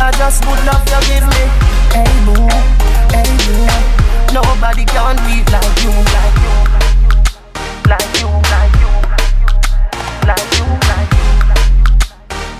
[0.02, 1.42] I just would love you give me.
[1.94, 2.50] Hey boo,
[3.14, 3.62] hey boo.
[4.34, 6.54] Nobody can do it like you, like you,
[7.86, 8.90] like you, like you,
[10.26, 11.30] like you, like you,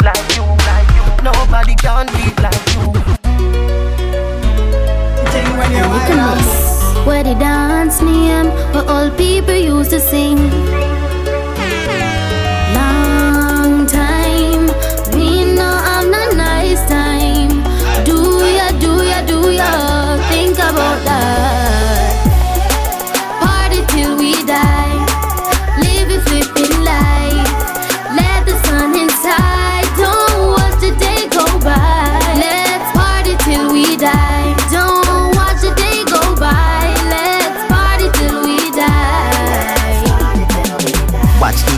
[0.06, 1.04] like you, like you.
[1.26, 2.86] Nobody can do it like you.
[7.04, 10.38] Where the dance name, where all people used to sing.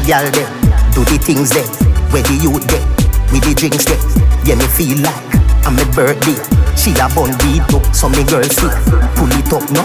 [0.07, 0.49] Gal there,
[0.93, 1.67] do the things there,
[2.13, 2.85] where the youth there,
[3.33, 4.01] with the drinks there.
[4.45, 5.17] Yeah, me feel like
[5.65, 6.37] I'm a birthday.
[6.77, 8.69] She a bun beat up, so me girl see.
[9.17, 9.85] Pull it up no,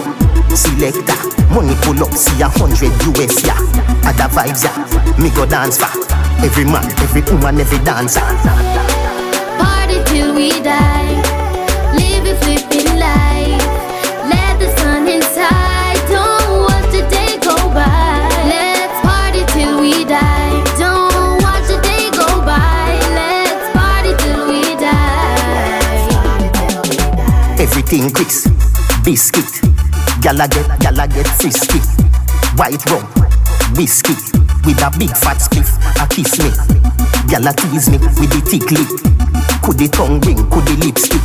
[0.52, 1.16] selector.
[1.48, 3.56] Money pull up, see a hundred US yeah.
[4.04, 4.76] Other vibes yeah,
[5.16, 5.88] me go dance for.
[6.44, 8.20] Every man, every woman, every dancer.
[9.56, 11.09] Party till we die.
[27.92, 28.46] Everything Chris,
[29.02, 29.50] biscuit.
[30.22, 31.80] Gala get, gala get frisky.
[32.54, 33.02] White rum,
[33.74, 34.14] whiskey.
[34.64, 36.50] With a big fat spliff, a kiss me.
[37.26, 38.86] Gala tease me with the thick lip.
[39.64, 41.20] Could the tongue ring, could the lipstick.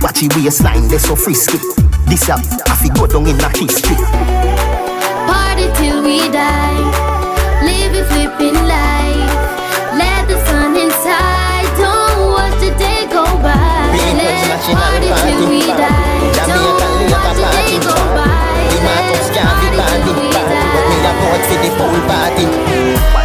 [0.00, 1.58] Watch the waistline, they so frisky.
[2.08, 3.96] This up, I fi go down in a history.
[5.28, 6.91] Party till we die.
[15.12, 15.42] Die.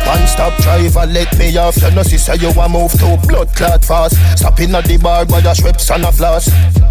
[0.08, 1.82] One stop driver, let me off.
[1.82, 4.16] You know, sister, you a move to blood clot fast.
[4.38, 6.50] Stopping at the bar by the Schweppes and a floss.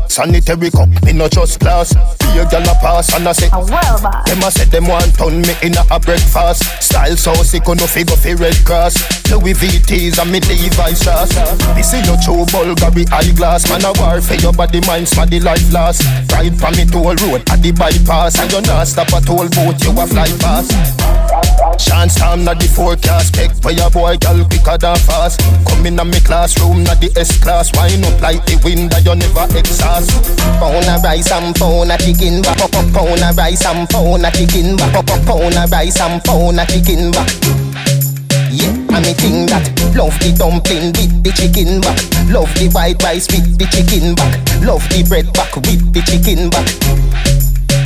[0.09, 1.93] Sanitary cup, me no just glass.
[2.33, 5.77] Here, gyal a pass and I say, them a say them want turn me in
[5.77, 6.65] a, a breakfast.
[6.83, 8.97] Style so sick, no figure fi Red Cross.
[9.31, 11.31] Louis VTs and me Levi's shoes.
[11.75, 13.69] This is your true Bulgari eyeglass.
[13.69, 16.03] Man a war for your body, mind, sma the life last.
[16.33, 19.83] Ride from me toll road at the bypass, and you not stop at toll boat,
[19.83, 20.73] you a fly fast.
[21.79, 23.35] Chance time not the forecast.
[23.35, 25.41] Pick for your boy, girl, quicker than fast.
[25.69, 27.73] Come in a me classroom, na the S-class.
[27.77, 30.11] Wine up like the wind that you never exhaust.
[30.59, 32.61] Pound of rice and pound a chicken back.
[32.61, 34.95] Up Pound of rice and pound a chicken back.
[34.95, 37.29] Up Pound of rice and pound a chicken back.
[38.51, 39.67] Yeah, and me think that
[39.97, 41.97] Love the dumpling with the chicken back.
[42.29, 44.37] Love the white rice with the chicken back.
[44.61, 46.69] Love the bread back with the chicken back.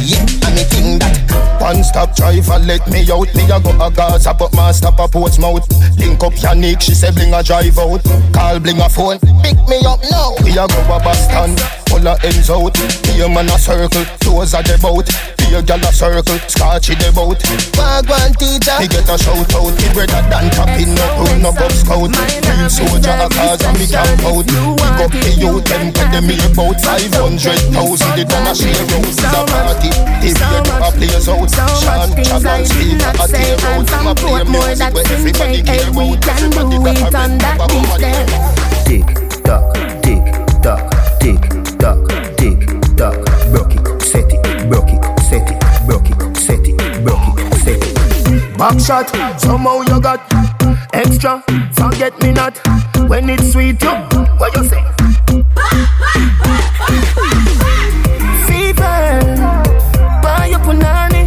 [0.02, 0.26] Yeah,
[0.64, 2.14] think that One stop.
[2.16, 3.32] Driver, let me out.
[3.34, 5.66] Me a go a Gaza, but my stop a Portsmouth
[5.98, 8.02] Link up Yannick, she say bring a drive out.
[8.32, 10.34] Call bring a phone, Pick me up now.
[10.42, 12.72] We a go a Boston full of ends out.
[13.02, 15.10] Be a man a circle, toes are the boat.
[15.36, 17.42] Be a gal a circle, scotch the boat.
[17.74, 18.78] Wagwan teacher.
[18.78, 22.14] Me get a shout out, me brother than tapping no run no bub scout.
[22.14, 24.46] Real soldier a cause and me camp out.
[24.46, 28.14] Pick up the youth, them put them me about five hundred thousand.
[28.14, 29.90] The dollar share out is a party.
[30.22, 31.50] If you do a place out,
[31.82, 33.90] Sean Chapman speak a tear out.
[34.00, 36.22] My play music where everybody care about.
[36.30, 38.00] Everybody got a red rubber woman.
[38.86, 39.08] Tick
[39.42, 40.24] tock, tick
[40.62, 40.86] tock,
[41.20, 42.60] tick tock, tick
[42.96, 43.16] tock.
[43.50, 47.82] Broke it, set it, broke it, set it, broke it, set it, broke it, set
[47.82, 48.58] it.
[48.58, 49.08] Back shot,
[49.40, 50.20] somehow you got
[50.92, 51.42] extra.
[51.72, 52.58] Forget me not
[53.08, 53.82] when it's sweet.
[53.82, 53.90] You,
[54.38, 54.82] what you say?
[58.46, 59.20] Fever,
[60.22, 61.24] buy your punani.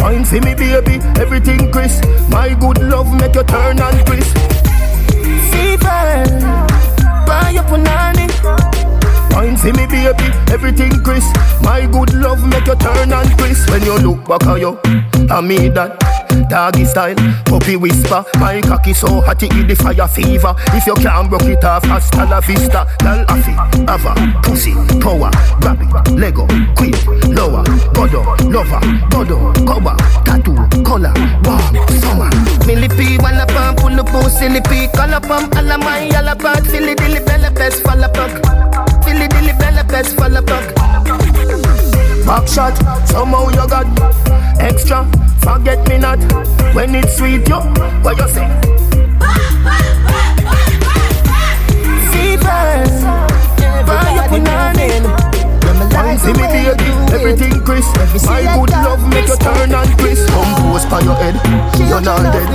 [0.00, 2.04] Wine for me, baby, everything crisp.
[2.30, 4.36] My good love make you turn and crisp.
[5.52, 6.24] Fever,
[7.26, 8.11] buy your punani.
[9.32, 11.34] Wine for me, baby, everything crisp.
[11.62, 13.70] My good love make you turn and crisp.
[13.70, 14.78] When you look back at you,
[15.30, 15.98] I mean that.
[16.48, 17.14] Doggy style,
[17.44, 18.24] puppy whisper.
[18.38, 20.54] My cocky so hot it the fire fever.
[20.72, 22.86] If you can't broke it off, hasta la vista.
[22.98, 23.52] Gal afi,
[23.88, 25.30] ava, pussy, power,
[25.60, 25.80] grab
[26.16, 26.96] Lego, quick,
[27.28, 28.80] lower, godo, lover,
[29.10, 31.12] godo, cover, tattoo, color,
[31.44, 32.30] warm, summer.
[32.66, 36.94] Millipede, wanna pump, pull up, silly pea, call up, um, alla my, alla bad, filly
[36.94, 40.46] dilly bella best, fall up, filly dilly bella best, fall up,
[42.26, 43.86] Back shot, somehow you got
[44.60, 45.06] extra.
[45.40, 46.18] Forget me not
[46.74, 47.60] when it's sweet, yo.
[48.02, 48.48] What you say?
[52.12, 52.84] Fever,
[53.86, 55.31] buy your punani.
[55.90, 57.96] Wine see me baby, everything crisp.
[58.26, 61.34] My good love make you turn and crisp Compose by your head,
[61.88, 62.46] you're not dead.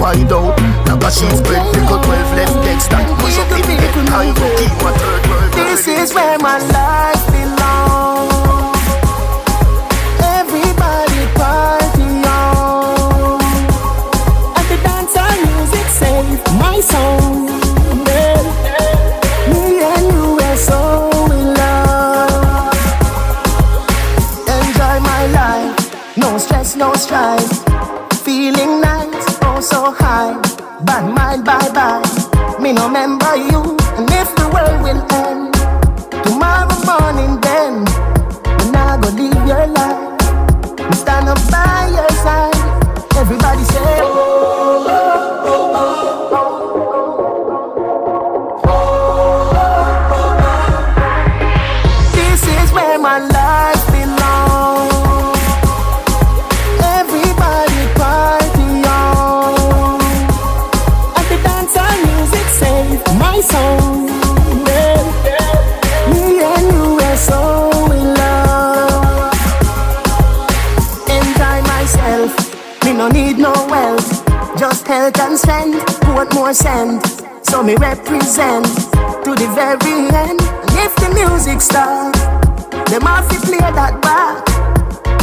[0.00, 0.54] Wide out,
[0.86, 1.74] like a sheet spread.
[1.74, 3.94] Pick up 12 left legs that push up in head
[4.34, 8.86] to keep my third world This is where my life belongs.
[10.22, 13.42] Everybody party on.
[14.56, 14.78] And the
[15.46, 17.51] music save my soul.
[31.44, 32.02] Bye bye.
[32.60, 33.60] Me no remember you,
[33.96, 35.51] and if the world will end
[71.82, 72.32] myself.
[72.84, 74.08] Me no need no wealth.
[74.56, 76.00] Just health and strength.
[76.02, 77.02] Put more sense.
[77.42, 78.66] So me represent
[79.24, 80.40] to the very end.
[80.62, 82.20] And if the music starts,
[82.90, 84.46] them have to play that back.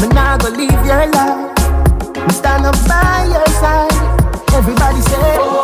[0.02, 2.28] Me nah go leave your life.
[2.28, 4.54] Me stand up by your side.
[4.54, 5.59] Everybody say.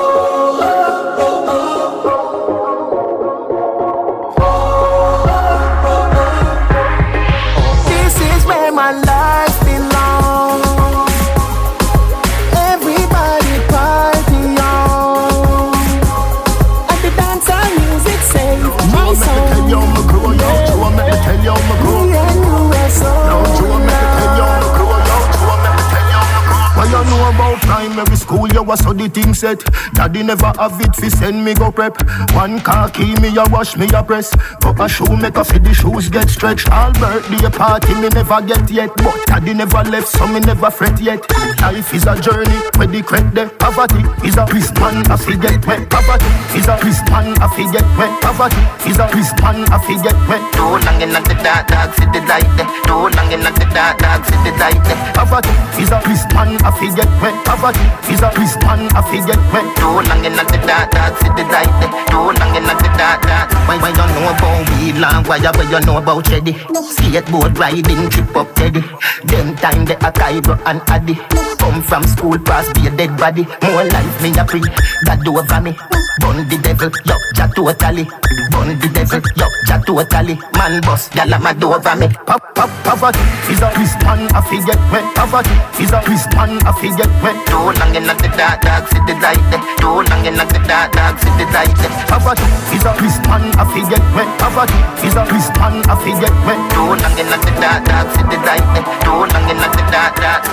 [28.56, 29.60] You was so the thing set.
[29.93, 31.99] Daddy never have it fi send me go prep.
[32.32, 34.34] One car key me a wash me a press.
[34.64, 36.72] Go a shoe make a fi the shoes get stretched.
[36.72, 41.01] All birthday party me never get yet, but daddy never left so me never fret
[41.01, 41.20] yet.
[41.60, 45.60] Life is a journey where the credit the poverty is a prison a fi get
[45.68, 45.89] wet.
[45.91, 48.16] Poverty is a prison a fi get wet.
[48.24, 50.39] Poverty is a prison a fi get wet.
[50.56, 52.47] Too long in the dark, dark, see the light.
[52.88, 54.80] Too long in the dark, dark, see the light.
[55.12, 57.36] Poverty is a prison a fi get wet.
[57.43, 61.34] Poverty is a this one I forget when Too long in the dark, dark, city
[61.34, 61.66] the light.
[61.82, 63.50] There Too long in the dark, dark.
[63.66, 65.26] Why, why you know about weed long?
[65.26, 66.54] Why, why you know about Teddy?
[66.54, 68.82] Skateboard riding, trip up Teddy.
[69.26, 71.16] Them time they a Cairo and Addy.
[71.58, 73.50] Come from school, pass be a dead body.
[73.66, 74.62] More life me a pre,
[75.10, 75.74] that do over me.
[76.22, 78.06] Bun the devil, yo, ja totally.
[78.54, 80.38] Bun the devil, yo, ja totally.
[80.54, 82.08] Man boss, y'all a mad over me.
[82.30, 83.20] Pop, pop, poverty
[83.50, 87.36] is a Chris man, I forget when Poverty is a Chris man, I forget when
[87.50, 89.61] Too long in the dark dark city light them.
[89.79, 91.91] Too long in the dark dark city light them.
[92.11, 96.59] Abadu is a Christian affiliate when Abadu is a Christian affiliate wet.
[96.71, 98.86] Too long in the dark dark city light them.
[99.03, 100.43] Too long in the dark dark.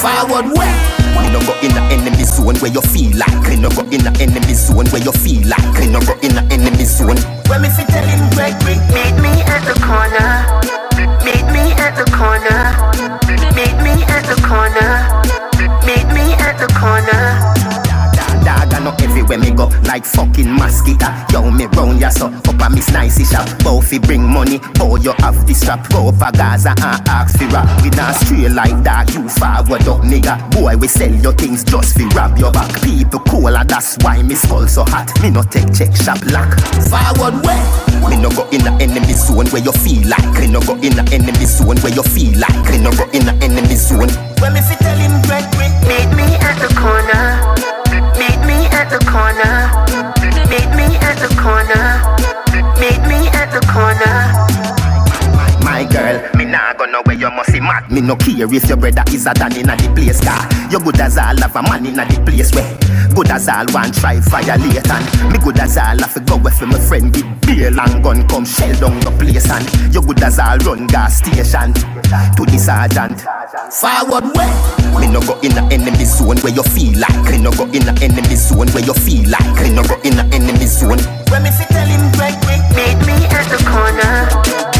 [0.00, 0.72] Forward way.
[1.18, 3.36] We no go in the enemy zone where you feel like.
[3.48, 5.66] We no go in the enemy zone where you feel like.
[5.80, 7.18] We no go in the enemy zone.
[7.48, 10.30] When me fi tell him break, meet me at the corner.
[11.24, 12.60] Meet me at the corner.
[13.56, 14.92] Meet me at the corner.
[15.86, 16.21] Meet me
[16.52, 17.71] at the corner
[18.44, 21.06] dog, I know everywhere me go like fucking mosquito.
[21.32, 23.48] Yo, me round ya so up a miss nicey shop.
[23.62, 25.88] Both bring money, boy, you have the strap.
[25.92, 27.68] Rover Gaza and ask for rap.
[27.82, 29.12] We not straight like that.
[29.14, 30.36] you forward up, nigga.
[30.52, 32.70] Boy, we sell your things just fi rob your back.
[32.82, 35.10] People cool, and that's why me skull so hot.
[35.22, 36.58] Me no take check shop lock.
[36.88, 37.62] Forward way.
[38.08, 40.32] Me no go in the enemy zone where you feel like.
[40.40, 42.70] Me no go in the enemy zone where you feel like.
[42.70, 44.10] Me no go in the enemy zone.
[44.40, 45.44] When me fi tell him, Greg,
[45.86, 47.81] meet me at the corner
[48.82, 49.54] at the corner.
[50.50, 51.84] Meet me at the corner.
[52.80, 54.16] Meet me at the corner.
[55.64, 57.90] My girl nah go nowhere, you must be mad.
[57.90, 60.44] Me no care if your brother is a dan inna the place car.
[60.70, 62.68] You good as all have a man inna the place where.
[63.16, 66.60] Good as all one try violate and me good as all have to go with
[66.62, 70.38] my friend with bail and gun come shell down the place and you good as
[70.38, 73.24] all run gas station to the sergeant.
[73.72, 74.52] Forward way.
[75.00, 77.32] Me no go in the enemy zone where you feel like.
[77.32, 79.56] Me no go in the enemy zone where you feel like.
[79.64, 81.00] Me no go in the enemy zone.
[81.32, 84.71] When me fi tell him break, break, meet me at the corner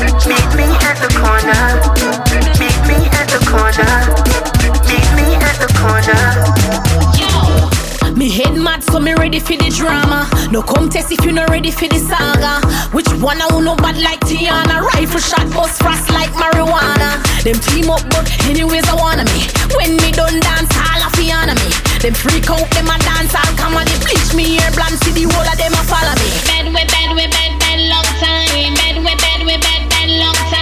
[8.92, 10.28] so me ready for the drama.
[10.52, 12.60] No contest if you not ready for the saga.
[12.92, 14.84] Which one I will no bad like Tiana?
[14.92, 17.16] Rifle shot, bust frost like marijuana.
[17.40, 19.48] Them team up, but anyways I wanna me.
[19.76, 21.72] When me done dance, all of Fiona me.
[22.04, 25.12] Them freak out, them a dance, all come on, they bleach me here, blind see
[25.16, 26.28] the whole of them a follow me.
[26.44, 28.76] Bed we bed we bed bed long time.
[28.76, 30.61] Bed we bed we bed long time.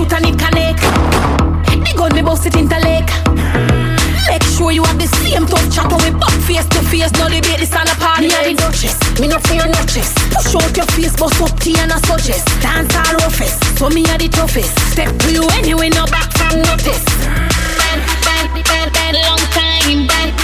[0.00, 0.80] Shoot and it connect.
[1.84, 3.10] The gun me bust it into lake.
[4.28, 7.12] Make sure you have the same tough chat when we back face to face.
[7.18, 8.28] No debate this on a party.
[8.28, 10.16] Me a the duchess, me no fear no chest.
[10.32, 12.46] Push out your face, bust up tea and a suggest.
[12.62, 14.72] Dance all roughest, so me a the toughest.
[14.92, 17.04] Step to you anyway, no back from notice.
[17.76, 20.06] Bad, bad, bad, bad, long time.
[20.06, 20.39] Bad,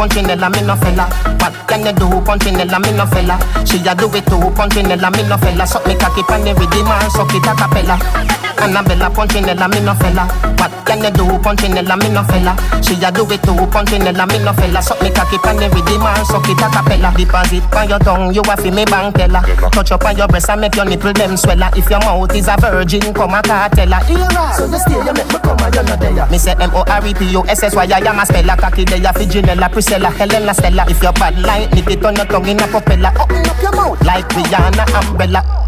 [0.00, 1.06] Punchinella, me no fella.
[1.40, 3.38] What can you do, Punchinella, me no fella?
[3.66, 5.66] She a do it too, Punchinella, me no fella.
[5.66, 8.39] Suck me cocky pan the rhythm and suck it a cappella.
[8.60, 10.28] Annabella Punchinella, me no fella.
[10.58, 12.54] What can you do, Punchinella, me no fella?
[12.82, 14.82] She a do it too, Punchinella, me no fella.
[14.82, 17.12] Suck me cocky pan the rhythm and suck it a cappella.
[17.16, 19.42] Deposit on your tongue, you a fi me bank teller.
[19.72, 21.70] Touch up on your breast and make your nipple them swella.
[21.76, 23.98] If your mouth is a virgin, come a cartella.
[24.08, 26.26] Era, so you stay, you make me come and you no there.
[26.30, 28.56] Me say M O R E P O S S Y I am a speller.
[28.56, 30.84] Cocky there, fi Janella, Priscilla, Helena, Stella.
[30.88, 33.12] If your bad like nick it on your tongue in a propeller.
[33.18, 35.59] Open up your mouth like Rihanna, Umbrella.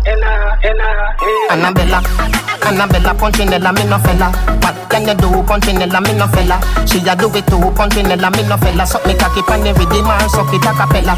[1.50, 2.02] Annabella,
[2.66, 4.32] Annabella, Punchinella, me no fella.
[4.60, 6.58] What can you do, Punchinella, me no fella?
[6.86, 8.84] She a do it too, Punchinella, me no fella.
[8.84, 11.14] Suck me cocky pan the rhythm and suck it a cappella.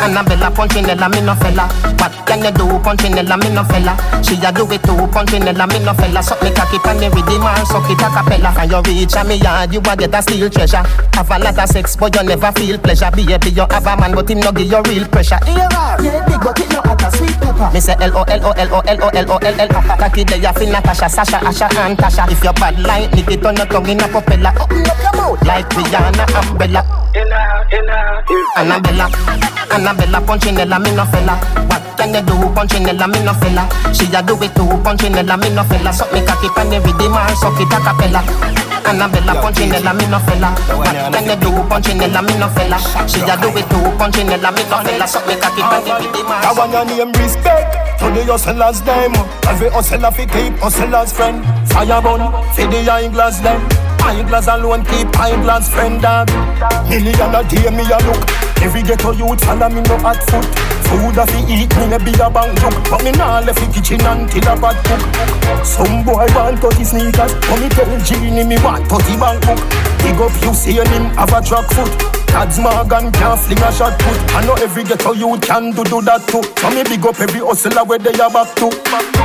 [0.00, 1.68] Annabella, Punchinella, me no fella.
[1.98, 3.96] What can you do, Punchinella, me no fella?
[4.22, 6.22] She a do it too, Punchinella, me no fella.
[6.22, 8.54] Suck me cocky pan the rhythm and suck it a cappella.
[8.56, 10.84] And you reach a me yard, you a get a steel treasure.
[11.12, 13.10] Have a lot of sex, but you never feel pleasure.
[13.10, 15.40] Baby, you have a man, but him no give you real pressure.
[15.44, 15.96] Yeah,
[16.26, 17.70] big, but it no hot as sweet pepper.
[17.72, 19.68] Me say L O L O L O L O L O L L.
[19.98, 22.30] Cocky there, you feel Natasha, Sasha, Asha, and Tasha.
[22.30, 24.52] If your bad like nick it on your tongue in a propeller.
[24.60, 26.82] Open up your mouth like Rihanna, Umbrella.
[28.56, 29.10] Annabella,
[29.70, 31.34] Annabella, Punchinella, me no fella.
[31.66, 32.34] What can you do?
[32.54, 33.68] Punchinella, me no fella.
[33.92, 34.66] She a do it too.
[34.82, 35.92] Punchinella, me no fella.
[35.92, 38.73] Suck me cocky pan the rhythm or suck it a cappella.
[38.84, 40.50] Annabella, Punchinella, me no fella.
[40.76, 41.50] What can you do?
[41.68, 42.78] Punchinella, me no fella.
[43.08, 43.80] She a do it too.
[43.98, 45.06] Punchinella, me no fella.
[45.08, 48.80] Suck me cocky pan the rhythm or I want your name respect to the hustler's
[48.84, 49.14] name.
[49.48, 51.44] Every hustler fi keep hustler's friend.
[51.68, 52.22] Fire burn
[52.54, 53.60] fi the eyeglass them.
[54.04, 56.28] Eyeglass alone keep eyeglass friend dog.
[56.88, 58.20] Million a day me a look.
[58.60, 60.44] Every ghetto youth follow me no hot foot.
[60.88, 62.78] Food a fi eat me a be a bang joke.
[62.90, 65.02] But me nah left the kitchen until a bad cook.
[65.64, 67.32] Some boy want 30 sneakers.
[67.48, 69.60] But me tell Genie me want 30 bank book.
[70.02, 72.14] Big up you see him have a track foot.
[72.34, 76.02] Tads Morgan can't fling a shot put I know every ghetto you can do do
[76.02, 78.74] that too So me big up every hustler where they are back to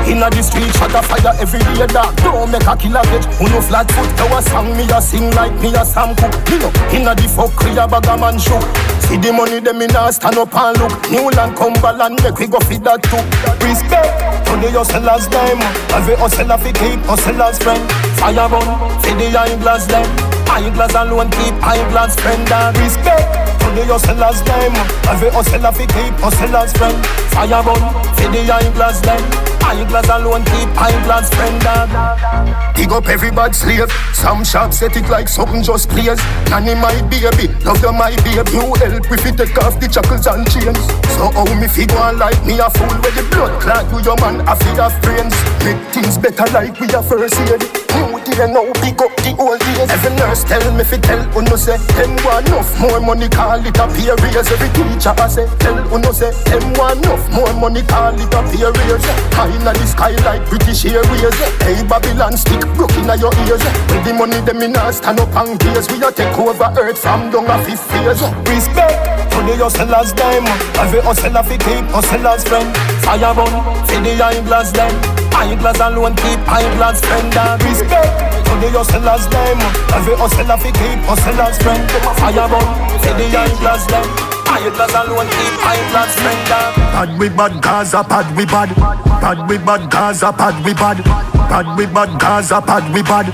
[0.06, 3.50] Inna the street shot a fire every day dog Don't make a killer bitch Who
[3.50, 6.62] no flat foot Now a song me a sing like me a Sam Cooke You
[6.62, 8.62] know Inna the fuck a bag a man shook
[9.10, 12.60] See the money them in a stand up and look Newland Cumberland make we go
[12.60, 13.22] feed that too.
[13.66, 15.60] Respect to the hustlers them.
[15.96, 17.84] Every hustler fi keep hustlers friend.
[18.20, 18.70] Fire burn
[19.02, 23.30] for the eyeglass them Eyeglass alone keep eyeglass friend and respect
[23.62, 24.74] to the hustlers them.
[25.08, 26.98] Every hustler fi keep hustlers friend.
[27.32, 27.84] Fire burn
[28.18, 29.22] for the eyeglass them.
[29.62, 33.92] Eyeglass alone keep eyeglass friend and Big up every bad slave.
[34.14, 36.18] Some shops set it like something just plays.
[36.50, 38.50] Nanny my baby, love you my baby.
[38.50, 40.82] You help if you take off the shackles and chains.
[41.14, 44.02] So how me fi go on like me a fool with the blood clot you
[44.02, 45.36] your man a fi have brains.
[45.62, 47.62] Make things better like we a first aid.
[47.94, 48.09] Hmm.
[48.30, 49.90] Day now pick up the old days.
[49.92, 53.76] Every nurse tell me fi tell uno say them want enough more money call it
[53.78, 54.48] a pay raise.
[54.48, 58.40] Every teacher I say tell uno say them want enough more money call it a
[58.48, 59.06] pay raise.
[59.36, 61.36] High inna the sky like British Airways.
[61.60, 63.64] Hey Babylon stick broke inna your ears.
[63.92, 65.90] With the money them in a stand up and gaze.
[65.92, 68.24] We a take over earth from down a fifth phase.
[68.48, 70.44] Respect to the hustlers them.
[70.80, 72.70] Every hustler fi keep hustlers friend.
[73.04, 73.54] Fire burn
[73.88, 74.92] for the eyeglass them.
[75.34, 78.12] Eyeglass alone keep eyeglass friend and respect
[78.46, 79.58] to the hustlers them.
[79.96, 81.84] Every hustler fi keep hustlers friend.
[82.20, 82.68] Fire burn
[83.00, 84.29] for the eyeglass them.
[84.50, 88.76] Eyeglass alone keep eyeglass friend and Bad we bad Gaza, bad we bad.
[89.22, 91.02] Bad we bad Gaza, bad we bad.
[91.48, 93.32] Bad we bad Gaza, bad we bad.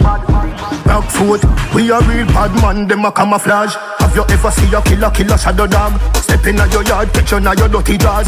[0.85, 1.41] Back foot,
[1.73, 3.73] we a real bad man, them a camouflage.
[3.99, 5.99] Have you ever see a killer, killer shadow dog?
[6.17, 8.27] Step in your yard, picture now your dirty jaws.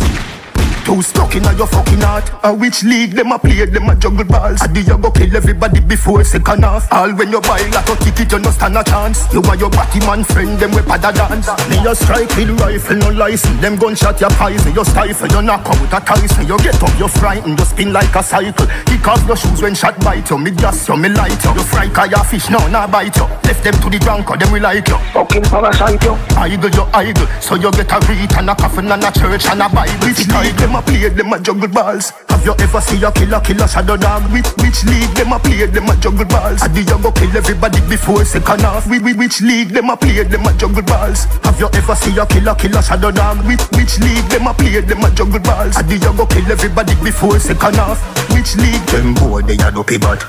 [0.88, 2.32] Too stuck in your fucking heart.
[2.44, 4.62] A which league them a play, them a juggle balls.
[4.62, 6.88] I do you go kill everybody before second half.
[6.94, 9.28] All when you buy like a ticket, you no stand a chance.
[9.34, 11.52] You are your batty man friend, them we pada dance.
[11.68, 13.60] Me a strike with rifle, no license.
[13.60, 16.48] Them gunshot your poison, you stifle, you knock out a Tyson.
[16.48, 18.68] You get up, you frightened, you spin like a cycle.
[18.86, 20.38] Kick off your shoes when shot bite you.
[20.38, 21.52] Me gas you, me light you.
[21.52, 23.28] You fry your fish, now nah bite you.
[23.44, 24.98] Left them to the drunk, or them we like you.
[25.12, 26.16] Fucking parasite you.
[26.40, 27.28] Idle, you idle.
[27.42, 30.08] So you get a read and a coffin and a church and a Bible.
[30.08, 32.14] Which league them a play, them a juggle balls.
[32.30, 34.24] Have you ever see a killer, killer shadow dog?
[34.32, 36.62] Which, which league them a play, them a juggle balls?
[36.62, 38.88] I you go kill everybody before second half?
[38.88, 41.26] We, we, which league them a play, them a juggle balls?
[41.44, 43.42] Have you ever see a killer, killer shadow dog?
[43.48, 45.76] Which, which league them a play, them a juggle balls?
[45.76, 47.98] I you go kill everybody before second half?
[48.30, 48.86] Which league?
[48.94, 50.22] Them boy, they a dopey bad.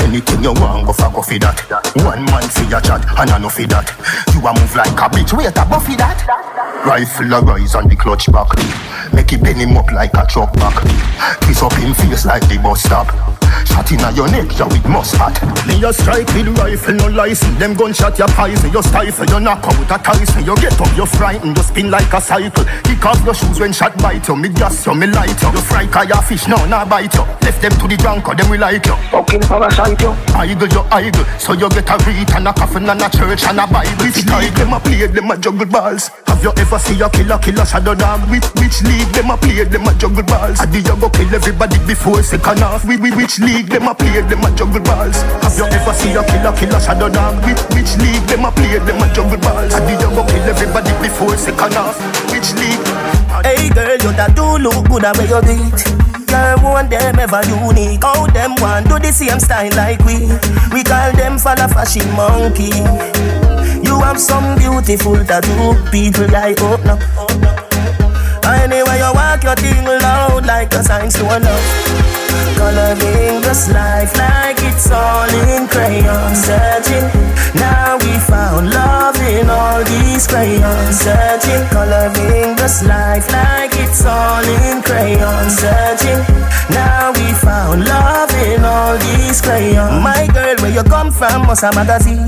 [0.00, 1.56] Anything you want, go go for that.
[1.96, 3.88] One man see your chat, and I know for that.
[4.38, 6.22] You a move like a bitch, wait a buffy that.
[6.86, 8.46] Rifle a rise on the clutch back.
[9.12, 10.80] Make it bend him up like a truck back.
[11.40, 13.08] Twist up him face like the bus stop.
[13.66, 15.34] Shot in your neck, you with mustard.
[15.66, 17.58] Me a strike with rifle, no license.
[17.58, 20.44] Them gunshot your poison, you stifle, you knock out a Tyson.
[20.44, 22.64] You get up, you frightened, you spin like a cycle.
[22.84, 24.36] Kick off your shoes when shot bite you.
[24.36, 25.50] Me gas you, me light you.
[25.50, 27.24] You fry your fish, now nah bite you.
[27.42, 28.96] Left them to the drunk, or them we like you.
[29.10, 30.14] Fucking parasite you.
[30.34, 31.24] Idle, you idle.
[31.38, 34.04] So you get a read and a coffin and a church and a Bible.
[34.04, 36.10] Which league them a play, them a juggle balls.
[36.26, 38.28] Have you ever see a killer, killer shadow dog?
[38.30, 40.60] Which, which league them a play, them a juggle balls?
[40.60, 42.84] I do you go kill everybody before second half?
[42.84, 45.16] We, we, which league them a play, them a juggle balls?
[45.40, 47.40] Have you ever see a killer, killer shadow dog?
[47.44, 49.72] Which, which league them a play, them a juggle balls?
[49.74, 51.96] I do you go kill everybody before second half?
[52.30, 52.84] Which league?
[53.44, 55.80] Hey girl, you that do look good at where you beat.
[56.28, 58.02] Girl, want them ever unique.
[58.02, 60.28] How them want do the same style like we.
[60.72, 62.72] We call them follow fashion monkey.
[63.80, 67.67] You have some beautiful tattoo, people like oh no.
[68.48, 71.08] Anyway, you walk your thing loud like a sign.
[71.08, 72.08] To a love.
[72.56, 76.34] Coloring this life like it's all in crayon.
[76.34, 77.06] Searching,
[77.54, 80.98] now we found love in all these crayons.
[80.98, 86.20] Searching, coloring this life like it's all in crayon Searching,
[86.74, 90.02] now we found love in all these crayons.
[90.02, 92.26] My girl, where you come from, must a magazine.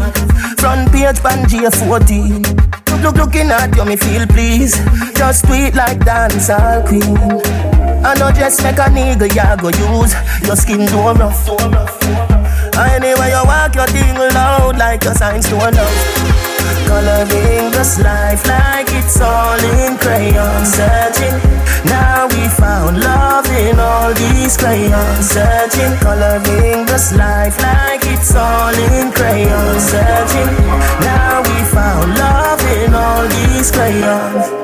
[0.58, 4.76] Front page, Pangea 14 Look, looking at you, me feel please
[5.14, 7.70] Just tweet like dancehall queen
[8.02, 10.14] I know just make a nigga, ya go use
[10.46, 11.46] your skin do rough.
[12.78, 16.49] Anyway, you walk your thing loud like a sign to love.
[16.86, 20.64] Coloring this life like it's all in crayon.
[20.66, 21.36] Searching,
[21.84, 25.30] now we found love in all these crayons.
[25.30, 30.50] Searching, coloring this life like it's all in crayon Searching,
[31.00, 34.59] now we found love in all these crayons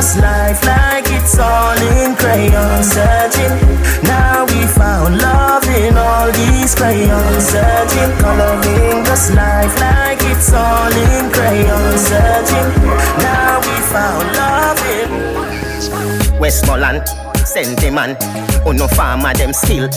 [0.00, 3.52] this life like it's all in crayon searching.
[4.02, 8.10] Now we found love in all these crayons searching.
[8.24, 12.68] Coloring this life like it's all in crayon searching.
[13.28, 17.06] Now we found love in Westmoreland,
[17.44, 18.16] sentiment,
[18.64, 19.90] oh no farmer them still.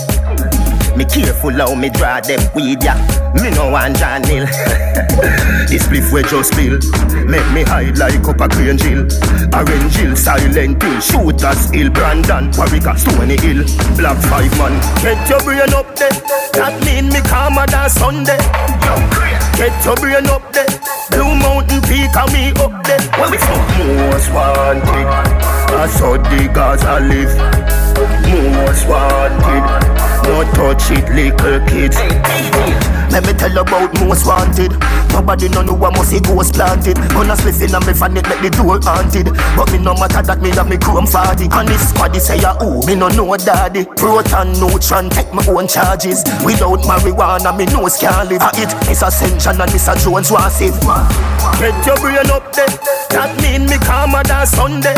[0.96, 2.94] Me careful how me draw them weed ya.
[3.42, 4.46] Me no want John Hill.
[5.66, 6.78] this spliff we just spill.
[7.26, 9.10] Make me hide like up a green jill.
[9.54, 11.00] Orange hill, silent hill.
[11.02, 13.66] Shooters hill, Brandon, Warwick, Stony Hill.
[13.98, 14.78] Black five man.
[15.02, 16.14] Get your brain up there.
[16.54, 18.38] That mean me calmer than Sunday.
[19.58, 20.70] Get your brain up there.
[21.10, 23.02] Blue Mountain Peak and me up there.
[23.18, 25.10] When we fuck most wanted.
[25.74, 27.34] I saw the Gaza live.
[28.54, 30.13] Most wanted.
[30.24, 31.98] No touch it, little kids.
[33.14, 34.74] Let me tell you about most wanted.
[35.14, 36.98] Nobody know no what must see ghost planted.
[37.14, 39.30] Gonna spliff in me fan it make the door haunted.
[39.54, 41.54] But me no matter that me have me chrome 40.
[41.54, 43.86] And this squad say ya who me no know daddy.
[43.86, 46.26] Proton neutron take my own charges.
[46.42, 48.42] Without marijuana me no can live.
[48.42, 49.94] Ah, it is Ascension and Mr.
[50.02, 50.74] Jones was it.
[51.62, 52.66] Get your brain up there.
[53.14, 54.98] That mean me calmer than Sunday.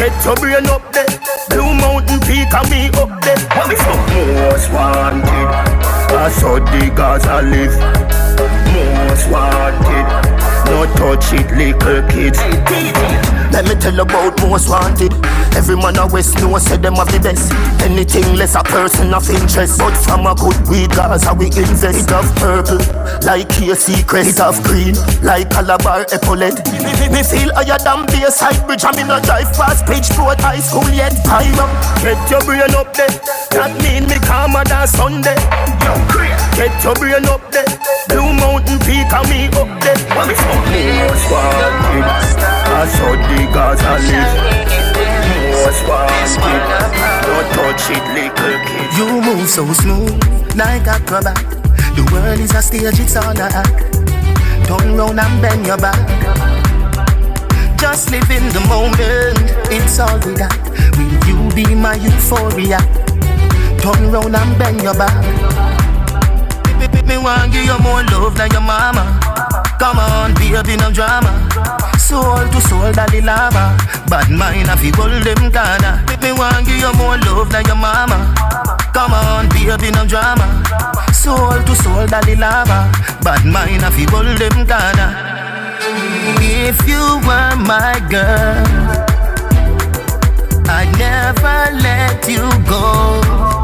[0.00, 1.04] Get your brain up there.
[1.52, 3.38] Blue Mountain Peak and me up there.
[3.54, 3.76] What me
[4.34, 5.48] most wanted.
[6.10, 7.76] I saw the Gaza live.
[8.74, 10.55] Most wanted.
[10.66, 12.38] No touch it, little kids.
[13.52, 15.12] Let me tell about most wanted.
[15.56, 17.48] Every man a West say them have the best.
[17.80, 19.78] Anything less a person of interest.
[19.78, 22.04] But from a good weed, Gaza we invest.
[22.04, 22.82] It of purple,
[23.24, 24.26] like here secret.
[24.26, 26.60] It of green, like Calabar epaulet.
[26.68, 28.84] Me, me, me feel higher than Bayside Bridge.
[28.84, 31.14] I'm in a drive past Bridgeport High School yet.
[31.24, 33.08] Time up, get your brain up there.
[33.54, 35.38] That mean me calmer than Sunday.
[36.56, 37.68] Get your brain up there.
[38.08, 40.00] Blue Mountain Peak and me up there.
[40.16, 40.32] What
[40.72, 42.00] me most wanted.
[42.00, 44.32] I saw the Gaza live.
[45.52, 46.64] Most wanted.
[47.28, 48.88] Don't touch it, little kid.
[48.96, 50.16] You move so smooth,
[50.56, 51.36] like acrobat.
[51.94, 53.92] The world is a stage, it's all a act.
[54.66, 56.00] Turn round and bend your back.
[57.78, 60.56] Just live in the moment, it's all we got.
[60.96, 62.78] Will you be my euphoria?
[63.78, 65.55] Turn round and bend your back.
[67.06, 69.20] Me, want give you more love than your mama.
[69.78, 71.30] Come on, baby, no drama.
[71.98, 73.76] Soul to soul, daddy lava.
[74.08, 76.02] Bad mind, I feel them kinda.
[76.22, 78.34] Me want give you more love than your mama.
[78.92, 80.46] Come on, baby, no drama.
[81.12, 82.90] Soul to soul, daddy lava.
[83.22, 85.06] Bad mind, I feel them kinda.
[86.38, 88.66] If you were my girl,
[90.68, 93.55] I'd never let you go.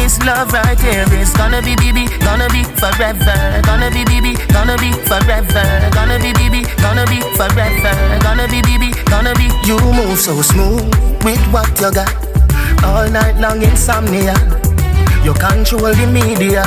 [0.00, 3.60] This love right here is gonna be BB, gonna be forever.
[3.68, 5.66] Gonna be BB, gonna be forever.
[5.92, 7.92] Gonna be BB, gonna be forever.
[8.24, 9.52] Gonna be BB, gonna be.
[9.68, 10.88] You move so smooth
[11.22, 12.08] with what you got.
[12.82, 14.32] All night long insomnia.
[15.22, 16.64] You control the media.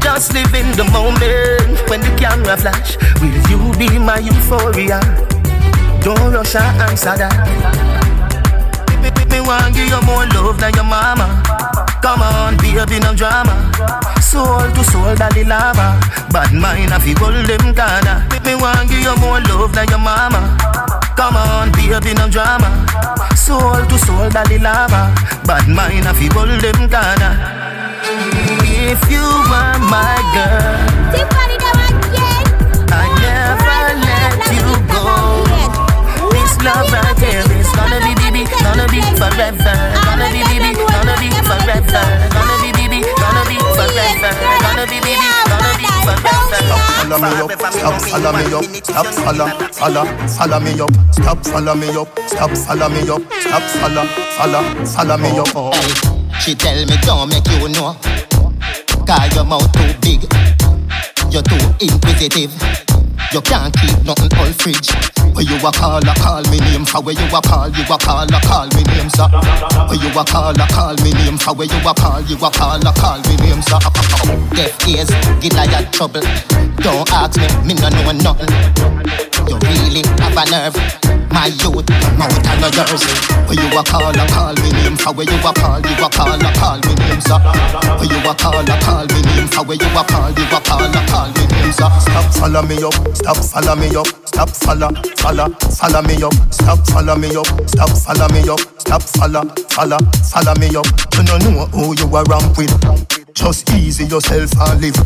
[0.00, 2.96] Just live in the moment when the camera flash.
[3.20, 5.00] Will you be my euphoria?
[6.00, 7.91] Don't rush and answer that
[9.32, 11.26] me want give you more love than your mama.
[12.02, 13.54] Come on, baby, no drama.
[14.20, 15.98] Soul to soul, daddy lava.
[16.30, 18.14] Bad mind, I feel hold them kinda.
[18.44, 20.40] Me want give you more love than your mama.
[21.16, 22.68] Come on, baby, no drama.
[23.34, 25.14] Soul to soul, daddy lava.
[25.48, 27.30] Bad mind, I feel hold them kinda.
[28.92, 30.76] If you were my girl,
[33.00, 35.04] I never let you go.
[36.34, 37.51] This love right here
[38.44, 39.74] be gonna be forever.
[40.02, 42.02] Gonna be baby, gonna be forever.
[42.32, 44.30] Gonna be baby, gonna be forever.
[44.62, 46.58] Gonna be baby, gonna be forever.
[47.02, 51.74] Follow me up, stop follow me up, stop follow, follow, follow me up, stop follow
[51.74, 55.48] me up, stop follow me up, stop follow, follow, follow me up.
[55.54, 55.72] Oh,
[56.40, 57.96] she tell me don't make you know,
[59.06, 60.22] cause your mouth too big,
[61.30, 62.52] you're too inquisitive.
[63.32, 65.21] You can't keep nothing all fridge.
[65.32, 67.98] Where you a call, a call me name for where you a call, you a
[67.98, 69.28] call, a call me name, sir.
[69.88, 72.50] Where you a call, a call me name for where you a call, you a
[72.50, 73.78] call, a call me name, sir.
[74.54, 75.10] Deaf ears,
[75.40, 76.22] Goliath trouble.
[76.76, 78.52] Don't ask me, me no know nothing.
[79.48, 81.21] You really have a nerve.
[81.32, 81.88] My youth,
[82.20, 83.02] mouth and no yours.
[83.48, 86.08] Where you a call, a call me name for where you a call, you a
[86.12, 87.40] call, a call me name, sir.
[87.96, 90.60] Where you a call, a call me name for where you a call, you a
[90.60, 91.88] call, a call me name, sir.
[92.04, 96.78] Stop, follow me up, stop, follow me up, stop, follow, follow, follow me up, stop,
[96.92, 100.86] follow me up, stop, follow me up, stop, follow, follow, follow me up.
[101.16, 102.72] You don't know who you are ramp with.
[103.34, 104.96] Just easy yourself and live.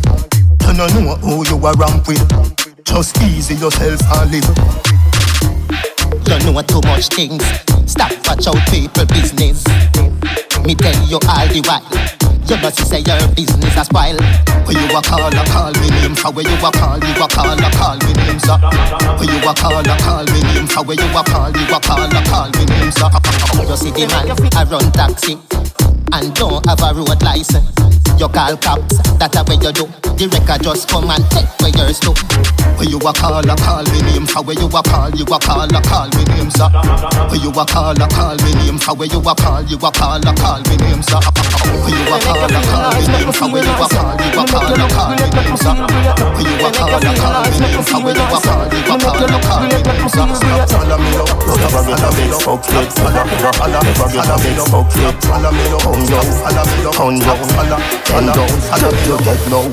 [0.67, 2.19] You don't know who you are ramp with.
[2.83, 4.96] Just easy yourself and live.
[6.27, 7.43] You know too much things.
[7.85, 9.63] Stop watch out people business.
[10.65, 11.83] Me tell you all the while.
[12.47, 14.17] You know say your business a spoil.
[14.67, 17.27] Where you a call a call me name for where you a call you a
[17.27, 18.57] call a call me name sir.
[19.19, 21.79] Where you a call a call me name for where you a call you a
[21.79, 23.09] call a call me name sir.
[23.67, 25.37] You see the man I run taxi
[26.13, 27.67] and don't have a road license.
[28.17, 29.85] You call cops, that a way you do.
[30.17, 32.09] The record just come and take where yours do.
[32.81, 35.37] Where you a call a call me name for where you a call you a
[35.37, 36.65] call a call me name sir.
[37.29, 39.89] Where you a call a call me name for where you a call you a
[39.93, 41.21] call a call me name sir.
[41.21, 44.43] Where you a call a call me name for where you a call you a
[44.49, 45.73] call a call me name sir.
[45.77, 48.97] Where you a call a call me name for where you a call you a
[48.97, 50.25] call a call me name sir.
[50.73, 52.89] Follow me up, never get a big fuck yet.
[52.97, 53.45] Follow me up, never get a big fuck yet.
[53.45, 56.27] Follow me up, pound down, follow me up, pound down, follow, pound down,
[58.69, 59.67] follow you get low.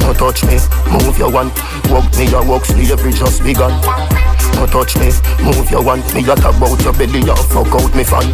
[0.00, 0.58] No touch me,
[0.90, 1.50] move your one.
[1.88, 3.72] Walk me your walk, slavery just begun.
[4.56, 5.10] No touch me,
[5.42, 6.00] move your one.
[6.14, 8.26] Me got about your belly, you fuck out me fan.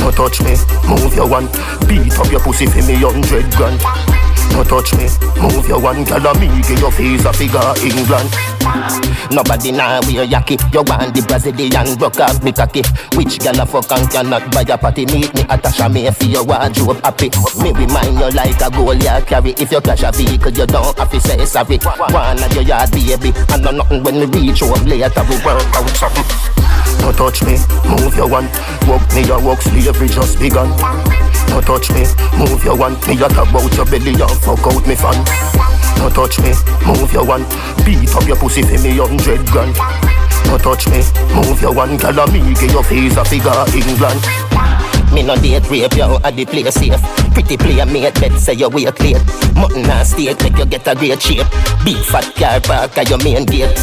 [0.00, 0.56] No touch me,
[0.88, 1.46] move your one.
[1.86, 4.21] Beat up your pussy for me hundred grand.
[4.52, 5.08] No touch me,
[5.40, 6.04] move your one.
[6.04, 8.30] Girl, me give your face a figure England.
[9.32, 10.60] Nobody now wear yaki.
[10.72, 12.82] You want the Brazilian broke off me cocky.
[13.16, 15.06] Which girl a fuck and cannot buy a party?
[15.06, 17.30] Meet me at a chamois for your wardrobe happy.
[17.64, 19.52] Me remind you like a goal you carry.
[19.56, 21.78] If you crash a vehicle, you don't have to say sorry.
[22.12, 25.64] One of your yard baby, and no nothing when we reach home later we work
[25.74, 26.28] out something.
[27.00, 27.56] No touch me,
[27.88, 28.46] move your one.
[28.86, 30.68] Walk me your walk, slavery just begun.
[31.50, 32.06] No touch me,
[32.38, 32.94] move your one.
[33.08, 35.18] Me got about your belly, you fuck out me fan.
[35.98, 36.52] No touch me,
[36.86, 37.44] move your one.
[37.86, 39.74] Beat up your pussy for me hundred grand.
[40.46, 41.02] No touch me,
[41.34, 41.96] move your one.
[41.96, 44.71] Girl, me give your face a figure England.
[45.12, 47.00] Me no date rape you at the place safe.
[47.34, 49.20] Pretty player mate, bet say you wait late.
[49.54, 51.46] Mutton and steak make you get a great shape.
[51.84, 53.76] Big fat car park at your main gate.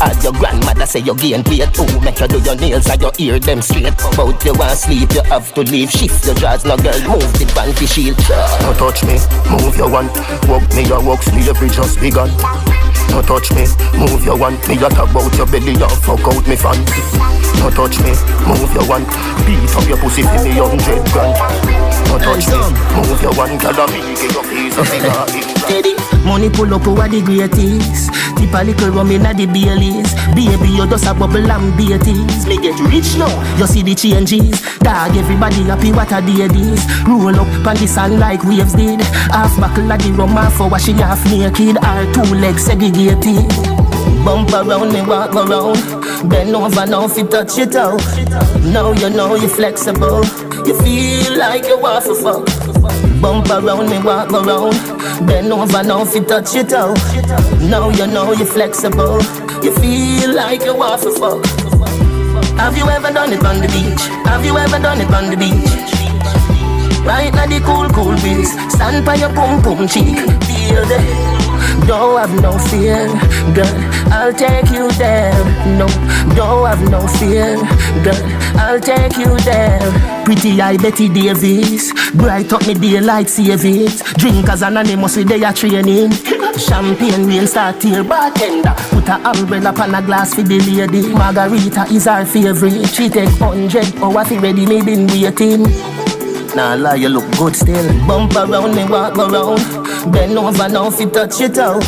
[0.00, 1.76] As your grandmother say you gain weight.
[1.78, 3.96] Ooh, make you do your nails and you hear them straight.
[4.16, 5.90] Bout you want sleep, you have to leave.
[5.90, 8.18] Shift your jaws, no girl, move the panty shield.
[8.62, 9.18] No touch me,
[9.50, 10.06] move your one.
[10.48, 12.30] Walk me your walk, slavery just begun.
[13.16, 13.64] No touch me,
[13.98, 14.60] move your one.
[14.68, 16.76] Me got about your belly, you fuck out me fan.
[17.60, 18.12] No touch me,
[18.46, 19.04] move your one.
[19.46, 21.75] Beat up your pussy for me hundred grand.
[22.08, 22.58] No touch me,
[22.94, 23.58] move your one.
[23.58, 25.94] Girl, me give your face a figure Steady.
[26.24, 28.10] Money pull up over the greatest.
[28.36, 30.14] Tip a little rum inna the Baileys.
[30.34, 32.46] Baby, you just a bubble and beaties.
[32.46, 33.30] Me get rich now.
[33.58, 34.60] You see the changes.
[34.78, 35.92] Dog, everybody happy.
[35.92, 36.82] What a day this.
[37.06, 39.00] Roll up on the sand like waves did.
[39.30, 41.78] Half buckle of the rum, half for washing half naked.
[41.78, 43.48] Our two legs segregated.
[44.24, 45.78] Bump around me, walk around.
[46.28, 48.00] Bend over now if you touch it out.
[48.62, 50.24] Now you know you're flexible.
[50.66, 52.44] You feel like you want to fuck.
[53.20, 54.74] Bump around me, walk around.
[55.26, 56.98] Bend over now if you touch it out.
[57.60, 59.22] Now you know you're flexible.
[59.62, 61.44] You feel like you want to fuck.
[62.58, 64.02] Have you ever done it on the beach?
[64.26, 65.70] Have you ever done it on the beach?
[67.06, 68.50] Right now the cool, cool breeze.
[68.74, 70.18] Stand by your pum pum cheek.
[70.48, 70.98] Feel the
[71.86, 73.06] don't have no fear,
[73.54, 73.74] girl.
[74.12, 75.32] I'll take you there.
[75.78, 75.86] No,
[76.34, 77.56] don't have no fear,
[78.02, 78.22] girl.
[78.58, 79.80] I'll take you there.
[80.24, 84.02] Pretty eye Betty Davis, bright up me daylight save it.
[84.18, 86.10] Drinkers anonymous with their training.
[86.58, 88.74] Champagne rain start here, bartender.
[88.90, 91.12] Put a umbrella on a glass for the lady.
[91.12, 92.86] Margarita is our favorite.
[92.88, 95.66] She take hundred oh, hours ready, me been waiting.
[96.56, 97.86] Nah lie, you look good still.
[98.06, 99.60] Bump around me, walk around.
[100.10, 101.84] Bend over now if you touch it out.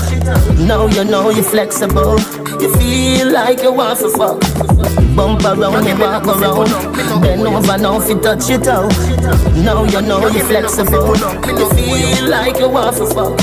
[0.61, 2.21] Now you know you're flexible.
[2.61, 4.39] You feel like you want to fuck.
[5.17, 6.69] Bump around me, walk around.
[7.23, 8.93] Bend over now if you touch it out.
[9.57, 11.17] Now you know you're flexible.
[11.17, 13.41] You feel like you want to fuck.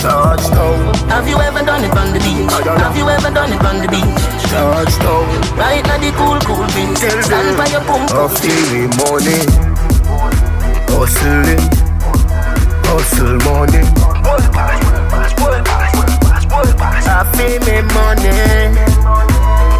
[1.10, 2.54] Have you ever done it on the beach?
[2.86, 4.22] Have you ever done it on the beach?
[4.54, 5.26] Touchdown.
[5.58, 7.26] Right now the cool, cool beach.
[7.26, 8.12] Stand by your pump.
[8.12, 9.65] Off the morning.
[10.98, 11.60] Hustling,
[12.86, 13.84] hustle money.
[17.08, 18.32] I feel me money.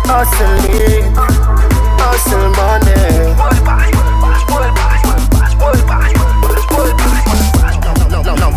[0.06, 1.06] Hustle it,
[1.98, 3.06] hustle money.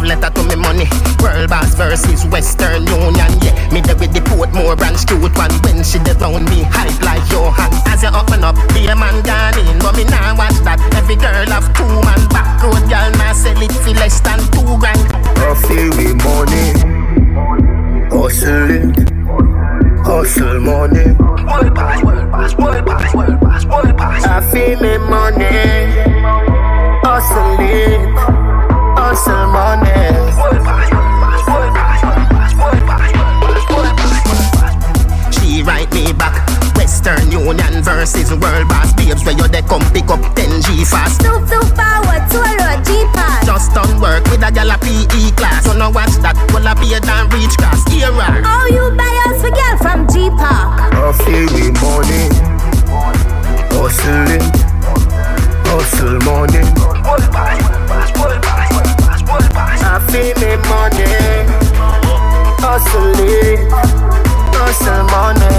[0.09, 0.89] Letter to me money.
[1.21, 3.29] World boss versus Western Union.
[3.45, 5.53] Yeah, me there with the Portmore branch cute one.
[5.61, 7.69] When she dey round me, hype like Johan.
[7.85, 9.79] As you open up, be a man gone in.
[9.85, 10.81] But me nah watch that.
[10.97, 12.25] Every girl have two man.
[12.33, 15.05] Back road girl nah sell it for less than two grand.
[15.37, 16.73] Coffee with money.
[18.09, 19.13] Hustle it.
[20.09, 21.13] Hustle money.
[21.45, 24.25] World boss, world boss, world boss, world boss, world boss.
[24.25, 25.53] I feel me money.
[27.05, 27.59] Hustle
[29.09, 29.17] it.
[29.17, 29.89] Hustle money.
[35.33, 36.47] She write me back.
[36.77, 41.27] Western Union versus World Boss Babes Where you they come pick up 10G fast Too,
[41.47, 45.77] too forward, too low, G-Pass Just done work with a gal a PE class So
[45.77, 49.41] now watch that, will I be a damn reach class Here Oh, you buy us
[49.43, 52.29] for girl from G-Park Coffee with money.
[53.71, 54.43] Hustle it.
[55.65, 57.68] Hustle money.
[59.99, 61.11] I feel me money
[62.63, 63.67] Hustle it
[64.55, 65.59] Hustle money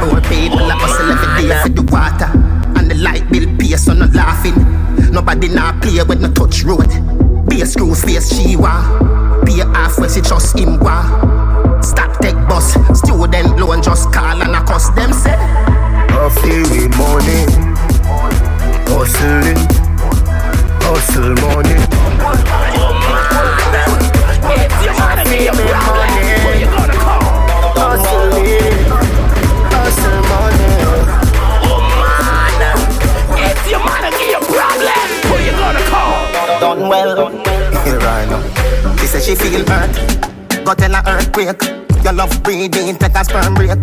[0.00, 2.30] More people a hustle every day for the water
[2.78, 4.56] And the light bill pay so not laughing
[5.12, 6.88] Nobody not play with no touch road
[7.46, 12.18] Be a screw face she want Be a half where she just him want Stop
[12.22, 15.36] take bus Student loan just call and a cuss them say
[16.08, 16.96] Coffee with money.
[16.96, 17.30] Hustle it.
[17.30, 17.30] Hustle money.
[17.30, 17.69] I feel me money
[34.52, 36.60] problem, who you gonna call?
[36.60, 37.30] Done well.
[37.84, 40.64] Here I know She said she feel hurt.
[40.64, 41.62] Go tell her earthquake.
[42.04, 43.80] Your love breathing take a sperm break.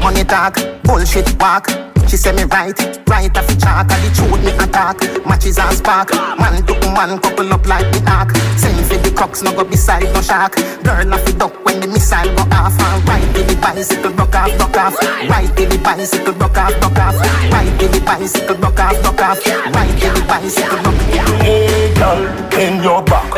[0.00, 2.76] Money talk, bullshit walk she say me right,
[3.08, 6.10] right off the chalk And the truth me attack, matches and spark.
[6.38, 8.30] Man to man couple up like the ark.
[8.56, 11.86] Send for the crooks, no go beside no shark Girl off the duck when the
[11.86, 12.78] missile go off.
[12.78, 14.96] And right till the bicycle broke off, broke off.
[15.28, 17.16] Right till the bicycle broke off, broke off.
[17.52, 19.46] Right till the bicycle broke off, broke off.
[19.46, 22.58] Right till the bicycle broke off.
[22.58, 23.30] In your back.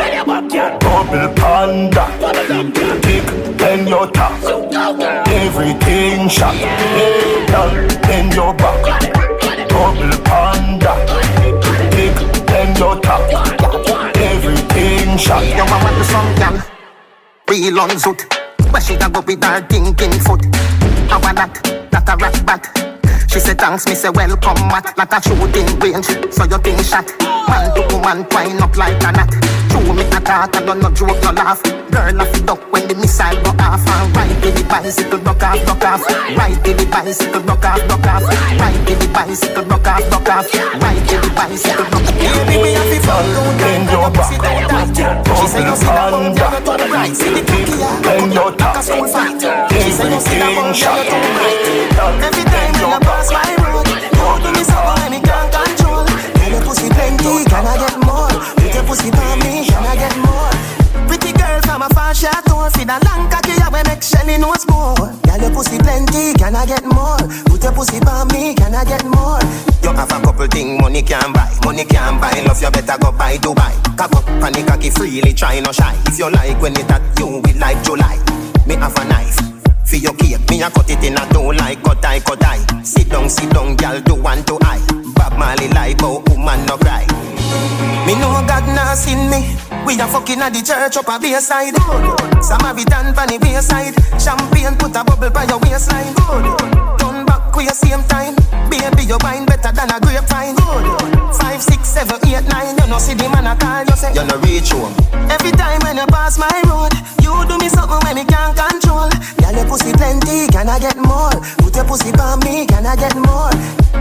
[0.79, 2.05] Double panda.
[3.01, 3.27] Dick
[3.61, 5.24] in your top.
[5.57, 6.53] Everything shot.
[6.53, 7.71] Hey, girl,
[8.11, 9.01] in your back.
[9.69, 10.93] Double panda.
[11.91, 12.19] Dick
[12.59, 13.21] in your top.
[14.17, 15.45] Everything shot.
[15.45, 16.61] Yo, I want the song, gal.
[17.49, 18.21] Real on zoot.
[18.69, 20.43] Where she a go with her thinking foot.
[21.09, 21.89] How about that?
[21.89, 22.84] That a rat bat.
[23.31, 27.07] She said thanks, me say welcome back Like a shooting range, so you think shot
[27.47, 29.31] Man to woman, twine up like a knot
[29.69, 32.87] True me a attack, I don't no joke, no laugh Girl off the duck when
[32.87, 36.05] the missile go off And right till the bicycle broke off, broke off
[36.37, 40.53] Right till the bicycle broke off, broke off till the bicycle broke off, broke off
[40.53, 43.25] Right till the bicycle broke off Baby, me have to fuck
[43.65, 44.29] in your back.
[45.35, 48.51] She said you see the bum, you go to the right See the cookie, your
[48.55, 48.75] top.
[48.75, 49.41] like a soul fight
[49.71, 50.95] She said you see the bum, you shot.
[50.95, 55.09] go to the right Every time you pass my road You do me something when
[55.13, 58.33] me can't control Tell your pussy plenty, can I get more?
[58.57, 60.51] Put your pussy on me, can I get more?
[61.07, 64.97] Pretty girl from a far chateau Feed a long cocky, we make Shelly knows more
[64.97, 67.21] Girl, your pussy plenty, can I get more?
[67.45, 69.39] Put your pussy on me, can I get more?
[69.85, 73.11] You have a couple thing money can buy Money can buy, love you better go
[73.11, 76.89] buy Dubai Cock up, panic cocky freely, try no shy If you like when it
[76.89, 78.24] at you, will like July
[80.65, 82.83] a cut it in a two like cut I, cut I.
[82.83, 84.79] Sit down, sit down, girl, do one to I.
[85.13, 87.05] Bob Marley like, but woman no cry.
[88.05, 89.55] Me know God nah seen me.
[89.85, 91.75] We a fucking at the church up a side.
[92.43, 93.05] Some have bayside.
[93.05, 93.93] Samaritan pan the wayside.
[94.19, 96.13] Champagne put a bubble by your waistline.
[96.97, 97.24] Turn
[97.55, 98.35] back with your same time.
[98.69, 100.55] Baby, your wine better than a grapevine.
[101.33, 102.77] Five, six, seven, eight, nine.
[102.77, 104.93] You know see the man a call you say you no reach home.
[105.31, 109.09] Every time when you pass my road, you do me something when me can't control.
[109.39, 111.31] Girl, your pussy plenty, can I get more?
[111.63, 113.51] Put your pussy on me, can I get more?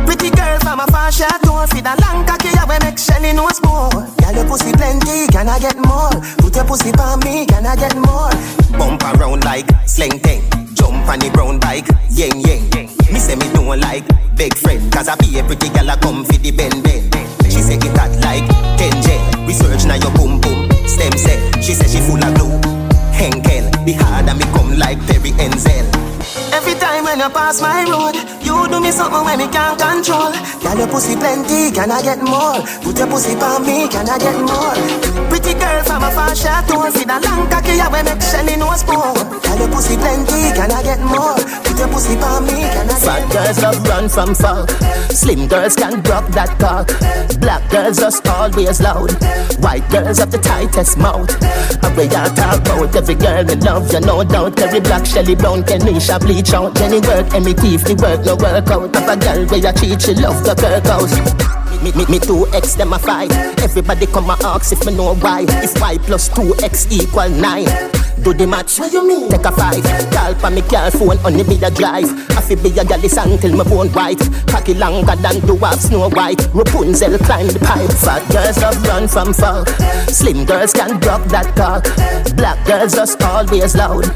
[0.07, 3.61] Pretty girl from a far chateau, feed a long cocky, yeah, we make Shelly knows
[3.63, 3.91] more.
[3.91, 6.11] Girl, your pussy plenty, can I get more?
[6.39, 8.31] Put your pussy on me, can I get more?
[8.79, 10.43] Bump around like sling thing,
[10.85, 12.63] jump on the brown bike, yeng yeng.
[13.13, 14.05] Me say me don't like
[14.37, 17.13] big friend, cause I be a pretty girl, I come for the bend bend.
[17.45, 18.45] She say it hot like
[18.79, 19.47] 10 J.
[19.47, 21.41] Research now your boom boom, stem cell.
[21.63, 22.61] She say she full of glue.
[23.13, 26.14] Henkel, the harder me come like Perry Enzel.
[26.53, 30.33] Every time when you pass my road, you do me something when me can't control.
[30.63, 32.61] Girl, your pussy plenty, can I get more?
[32.83, 34.75] Put your pussy on me, can I get more?
[35.29, 38.83] Pretty girl from a far chateau, see the long cocky ya when make Shelly nose
[38.85, 39.13] pour.
[39.15, 41.37] Girl, your pussy plenty, can I get more?
[41.65, 43.05] Put your pussy on me, can I get more?
[43.05, 44.71] Fat girls love run from fuck.
[45.11, 46.89] Slim girls can drop that cock.
[47.41, 49.13] Black girls just always loud.
[49.63, 51.31] White girls have the tightest mouth.
[51.85, 54.59] And we all talk about every girl we love, you no doubt.
[54.61, 56.75] Every black Shelly Brown, Kenisha bleach out.
[56.77, 58.95] Jenny work, and me teeth, the work no work out.
[58.95, 61.15] Have a girl where you cheat, she love the kirk house.
[61.83, 63.33] Me, me, me two X them a fight.
[63.61, 65.45] Everybody come and ask if me know why.
[65.49, 67.67] If Y plus two X equal nine.
[68.23, 68.79] Do the match.
[68.79, 69.29] What you mean?
[69.29, 69.85] Take a five.
[70.11, 72.09] Call for me car phone on the a drive.
[72.31, 74.21] I fi be a galley until my bone white.
[74.47, 76.41] Cocky longer than dwarf Snow White.
[76.55, 77.91] Rapunzel climb the pipe.
[77.93, 79.67] Fat girls love run from fall.
[80.09, 81.85] Slim girls can drop that talk.
[82.37, 84.07] Black girls just always loud.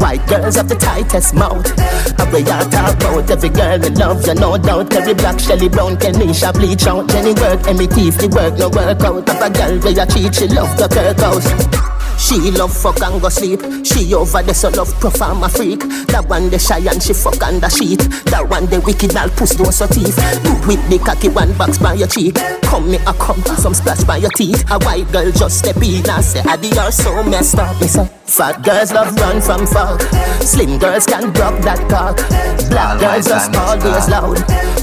[0.00, 1.47] White girls have the tightest mouth.
[1.50, 4.92] And we all talk about every girl we love, you no doubt.
[4.94, 7.08] Every black Shelly Brown, Kenisha bleach out.
[7.08, 9.28] Jenny work, and me teeth, the work no work out.
[9.28, 11.97] Have a girl where you cheat, she love the kirk house.
[12.18, 13.60] She love fuck and go sleep.
[13.86, 15.80] She over there so love perform a freak.
[16.10, 18.00] That one the shy and she fuck on the sheet.
[18.26, 20.18] That one the wicked all puss those so teeth.
[20.66, 22.34] With the cocky one box by your cheek.
[22.62, 24.64] Come me a come some splash by your teeth.
[24.70, 27.80] A white girl just step in and say, Adi you're so messed up.
[27.80, 30.02] Me say, fat girls love run from fuck.
[30.42, 32.16] Slim girls can drop that cock.
[32.68, 34.38] Black girls just always loud.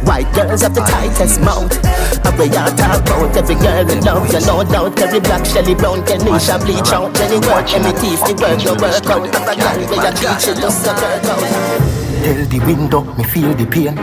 [0.08, 1.95] White girls have the tightest mouth.
[2.38, 5.00] We all talk about every girl we love, you no doubt.
[5.00, 7.16] Every black Shelly Brown, Kenisha bleach out.
[7.16, 9.26] Jenny work, me teeth, the work no work out.
[9.26, 11.96] A girl where you cheat, she love the kirk out.
[12.26, 13.96] Tell the window, me feel the pain.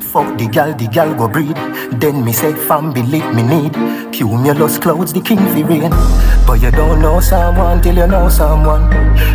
[0.00, 1.56] Fuck the gal, the gal go breed.
[2.00, 3.74] Then me say, fam, believe me need.
[4.12, 5.90] Cumulus clouds, the king fi rain.
[6.46, 8.88] But you don't know someone till you know someone.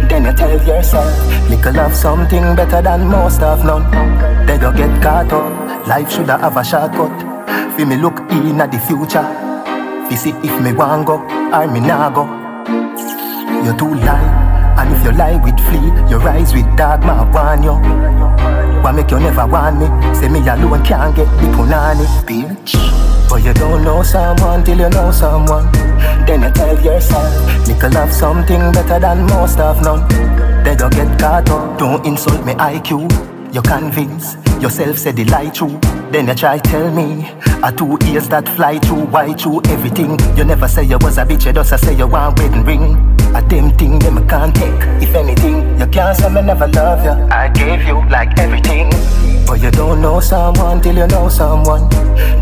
[0.09, 3.89] Then you tell yourself, little have something better than most have none.
[4.47, 5.87] Then you get caught up.
[5.87, 7.30] Life shoulda have a shortcut.
[7.75, 9.25] Fi me look in at the future.
[10.07, 11.15] Fi see if me want go
[11.53, 12.23] or me nah go.
[13.65, 14.49] You too lie.
[14.77, 17.75] And if you lie with flea, you rise with dog, ma warn you.
[18.81, 19.87] Why make you never want me?
[20.15, 22.73] Say me alone can't get the punani, bitch.
[23.29, 25.71] But you don't know someone till you know someone.
[26.25, 30.07] Then you tell yourself, Nickel have something better than most have none.
[30.63, 31.77] Then you get caught up.
[31.77, 33.30] Don't insult me IQ.
[33.51, 35.77] You convince yourself say the lie true.
[36.11, 37.29] Then you try tell me
[37.61, 40.17] a two ears that fly through, why through everything.
[40.37, 42.95] You never say you was a bitch, you just say you want wedding ring.
[43.35, 44.81] A damn thing them I can't take.
[45.03, 47.11] If anything, you can't say me never love you.
[47.29, 48.89] I gave you like everything.
[49.45, 51.89] But you don't know someone till you know someone.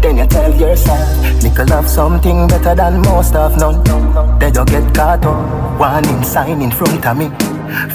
[0.01, 3.83] Then you tell yourself, Nickel have something better than most have none.
[4.39, 7.29] Then you get caught up, warning sign in front of me.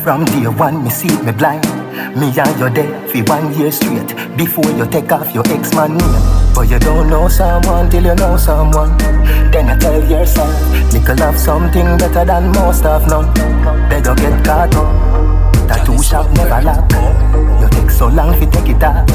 [0.02, 1.83] From day one, me see me blind.
[2.16, 6.16] Me and your there for one year straight before you take off your ex-man name.
[6.54, 8.96] But you don't know someone till you know someone.
[9.50, 10.54] Then you tell yourself,
[10.92, 13.32] Nickel love something better than most have none.
[13.88, 15.68] Then you get caught up.
[15.68, 16.90] Tattoo shop never lock.
[17.60, 19.08] You take so long to take it off.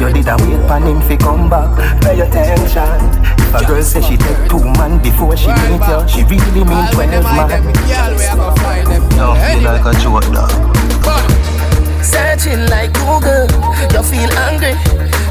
[0.00, 2.02] You did a wait for him fi come back.
[2.02, 3.26] Pay attention.
[3.38, 6.86] If a girl say she take two man before she meet you, she really mean
[6.92, 7.62] twelve man.
[9.16, 10.85] No, feel like a joke dog.
[12.02, 13.46] Searching like Google,
[13.92, 14.74] you feel angry.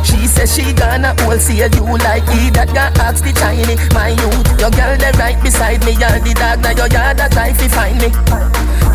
[0.04, 3.76] She says she gonna hold see you like he that got ask the tiny.
[3.94, 5.94] My youth, your girl they right beside me.
[5.94, 8.10] You're the dog now your yard that try fi find me.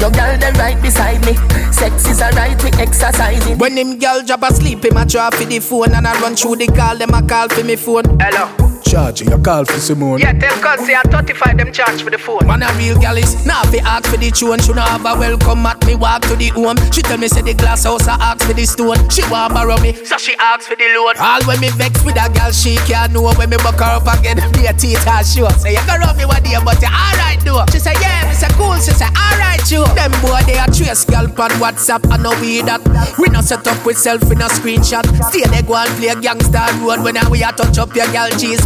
[0.01, 1.35] Your girl they right beside me.
[1.73, 5.45] Sex is a right we exercising When him girl drop asleep, him a draw for
[5.45, 8.05] the phone And I run through the call, them a call for me phone.
[8.21, 10.19] Hello Charge you call for Simone.
[10.19, 12.45] Yeah, tell cuz say I 35 them charge for the phone.
[12.45, 14.59] Man a real gal is now fi ask for the tune.
[14.59, 16.75] She no have a welcome at me walk to the home.
[16.91, 18.99] She tell me say the glass house I ask for the stone.
[19.09, 21.15] She want borrow me, so she ask for the loan.
[21.23, 24.11] All when me vex with a gal, she can't know when me buck her up
[24.11, 24.43] again.
[24.59, 25.55] Be a teeth her sure.
[25.63, 27.63] Say you can rub me one day, but you alright though.
[27.71, 28.75] She say yeah, me say cool.
[28.83, 29.87] She say alright you.
[29.95, 32.83] Them boy they a trace gal on WhatsApp and no we that.
[33.23, 35.07] We not set up with self in a screenshot.
[35.31, 38.59] Stay they go and play gangster road when we a touch up your gal G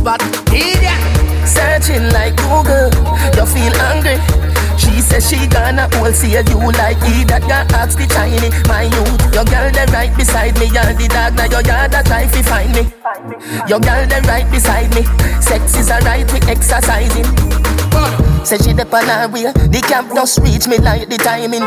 [0.52, 1.00] Idiot.
[1.46, 2.88] Searching like Google,
[3.36, 4.18] you feel angry.
[4.76, 6.42] She says she gonna hold see you
[6.78, 8.50] like he that got ask the tiny.
[8.66, 10.66] My youth, your girl they right beside me.
[10.66, 12.84] You're the dog now your yard that try fi find me.
[13.68, 15.02] Your girl they right beside me.
[15.40, 17.28] Sex is a right we exercising
[18.44, 19.48] Say she dep on her way.
[19.48, 21.64] The camp just reach me like the timing.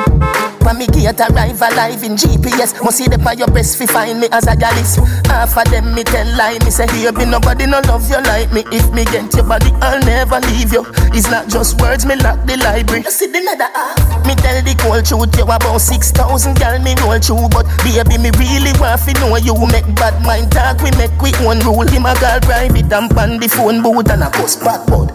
[0.61, 4.19] When me gate arrive alive in GPS, must see the on your breast fi find
[4.19, 5.01] me as a gallus.
[5.25, 8.61] Half of them me tell lie, me say baby nobody no love you like me.
[8.69, 10.85] If me get your body, I'll never leave you.
[11.17, 13.01] It's not just words, me lock the library.
[13.07, 13.97] You see the other half.
[14.27, 18.21] Me tell the cold truth, you about six thousand girl me roll through, but baby
[18.21, 20.77] me really want fi know you make bad mind talk.
[20.85, 21.89] We make we one rule.
[21.89, 25.09] Him a girl private and pan the phone booth and a post back bud.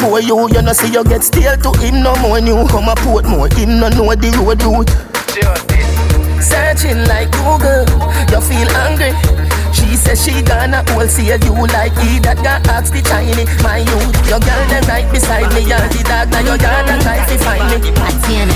[0.00, 2.66] Boy you you know see you get stale to him no more new.
[2.68, 4.90] Come a Portmore, him no know the road route.
[6.40, 7.82] Searching like Google,
[8.30, 9.53] you feel angry.
[9.74, 14.14] She says she gonna wholesale you like he that got ask the tiny My youth,
[14.30, 17.36] your girl them right beside me You're the dog now your girl that try to
[17.42, 17.90] find me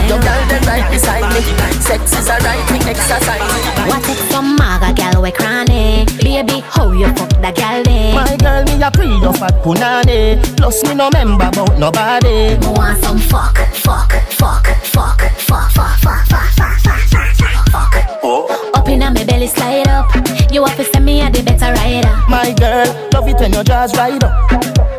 [0.06, 1.42] Your girl them right beside me
[1.82, 3.42] Sex is a right me exercise
[3.90, 6.06] What if some maga gal we cranny?
[6.22, 8.14] Baby, how you fuck the gal day?
[8.14, 12.68] My girl me a pre your fat punani Plus me no member about nobody Me
[12.78, 18.74] want some fuck, fuck, fuck, fuck, fuck, fuck, fuck, fuck, fuck, fuck, fuck, fuck.
[18.74, 20.10] Up inna me belly slide up.
[20.52, 22.10] You have to send me a the better rider.
[22.28, 24.50] My girl, love it when your jaws ride up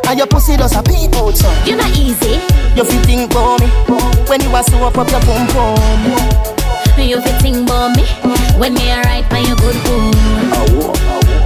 [0.07, 2.39] And your pussy does a peep out so You not easy.
[2.75, 3.67] You fit think about me
[4.29, 5.79] When you a sew up up your pum pum
[6.97, 8.03] You fit think about me
[8.59, 10.11] when me a ride by your good boom.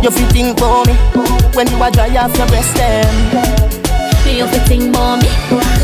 [0.03, 0.93] You fit think about me
[1.53, 3.13] When you a dry off your breast them
[4.25, 5.29] You fit think about me.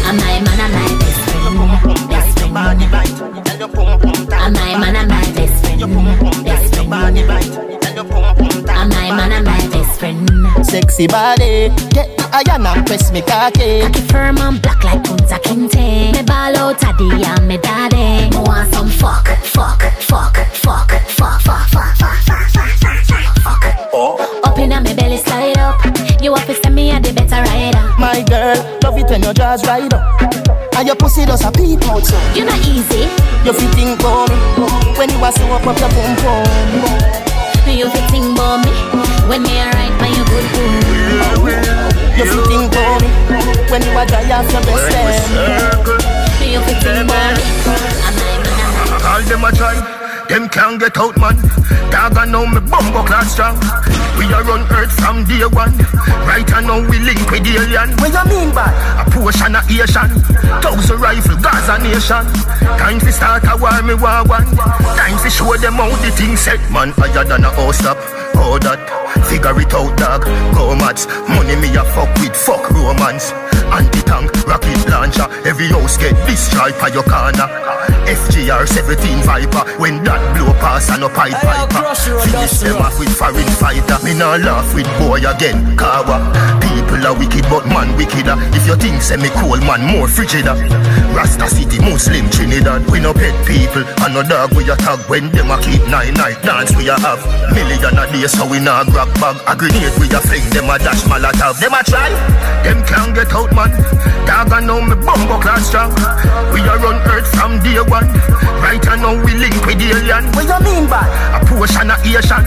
[0.05, 2.09] I'm my man, I'm my best friend.
[2.09, 2.57] Best friend.
[4.33, 6.45] I'm my man, I'm my best friend.
[6.45, 6.78] Best friend.
[6.91, 10.27] I'm my man, I'm my best friend.
[10.65, 15.37] Sexy body Get the iron and press me cocky Cocky firm and black like Kunta
[15.43, 16.13] Kinte.
[16.13, 18.29] Me ball out a the and me daddy.
[18.35, 22.49] Me want some fuck, fuck, fuck, fuck, fuck, fuck, fuck, fuck, fuck, fuck,
[23.43, 24.47] fuck, fuck.
[24.47, 25.79] Up inna me belly slide up.
[26.21, 27.93] You have to send me a the better rider.
[27.99, 30.48] My girl, love it when your jaws ride up
[30.79, 33.11] And your pussy does a peep out so You not easy.
[33.43, 34.37] You fit think about me.
[34.95, 38.71] When you a sew up up your pum pum You fit think about me?
[39.27, 40.79] When me a ride by your good boom.
[42.15, 43.11] You fit think about me.
[43.67, 47.43] When you a dry off your breast them You fit think about me.
[47.99, 49.75] I'm my man, I'm my All them a try,
[50.29, 51.35] them can't get out, man.
[51.89, 53.57] Dog I know me bumbo class strong.
[54.17, 55.73] We are run earth from day one.
[56.29, 57.97] Right I know we link with the alien.
[57.97, 58.69] What you mean by?
[59.01, 60.09] A portion of Asian.
[60.61, 62.25] Thousand rifle, Gaza nation.
[62.77, 64.45] Time to start a war, me war one.
[64.95, 66.61] Time to show them how the thing set.
[66.71, 67.97] Man, higher than a house stop.
[68.39, 68.79] All that,
[69.27, 70.23] figure it out, dog.
[70.55, 73.31] Go mats, money me a fuck with, fuck romance.
[73.69, 77.45] Anti-tank, rocket launcher, every house get destroyed by your corner.
[78.09, 81.83] FGR 17 Viper, when that blow pass and a pipe piper.
[82.25, 83.97] Finish them off with foreign fighter.
[84.03, 86.17] Me nah laugh with boy again, Kawa.
[86.99, 88.35] Are wicked, but man wickeder.
[88.51, 90.53] If you think say me cool, man more frigider.
[91.15, 92.85] Rasta City, Muslim Trinidad.
[92.91, 96.13] We no pet people, and no dog we a tag when them a keep nine
[96.13, 97.23] night dance we a have.
[97.55, 99.39] Million a day, so we nah grab bag.
[99.47, 101.57] A grenade we a fling, them a dash molotov.
[101.63, 102.11] Them a try,
[102.67, 103.71] them can't get out man.
[104.27, 105.95] Dog I know me bumbo class strong.
[106.51, 108.11] We a run earth from day one.
[108.59, 110.27] Right I know we link with the alien.
[110.35, 111.07] What you mean by?
[111.31, 112.43] A portion of Asian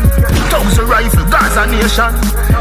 [0.53, 2.13] Thousand rifle, Gaza nation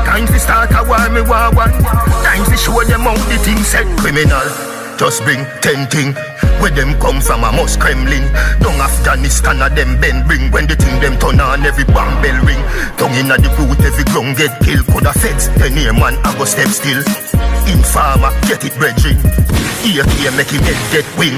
[0.08, 3.58] Time to start a war, me war one Time to show them how the thing
[3.66, 4.46] said Criminal,
[5.02, 6.14] just bring ten thing
[6.62, 8.22] Where them come from, a must Kremlin.
[8.62, 12.38] Down Afghanistan, a them bend bring When the thing them turn on, every bomb bell
[12.46, 12.62] ring.
[13.02, 14.86] Down inna the root, every ground get killed.
[14.94, 17.02] Coulda feds, ten year man, I go step still.
[17.66, 19.18] Informer, get it brethren.
[19.82, 21.34] Here, here, make him head get wing.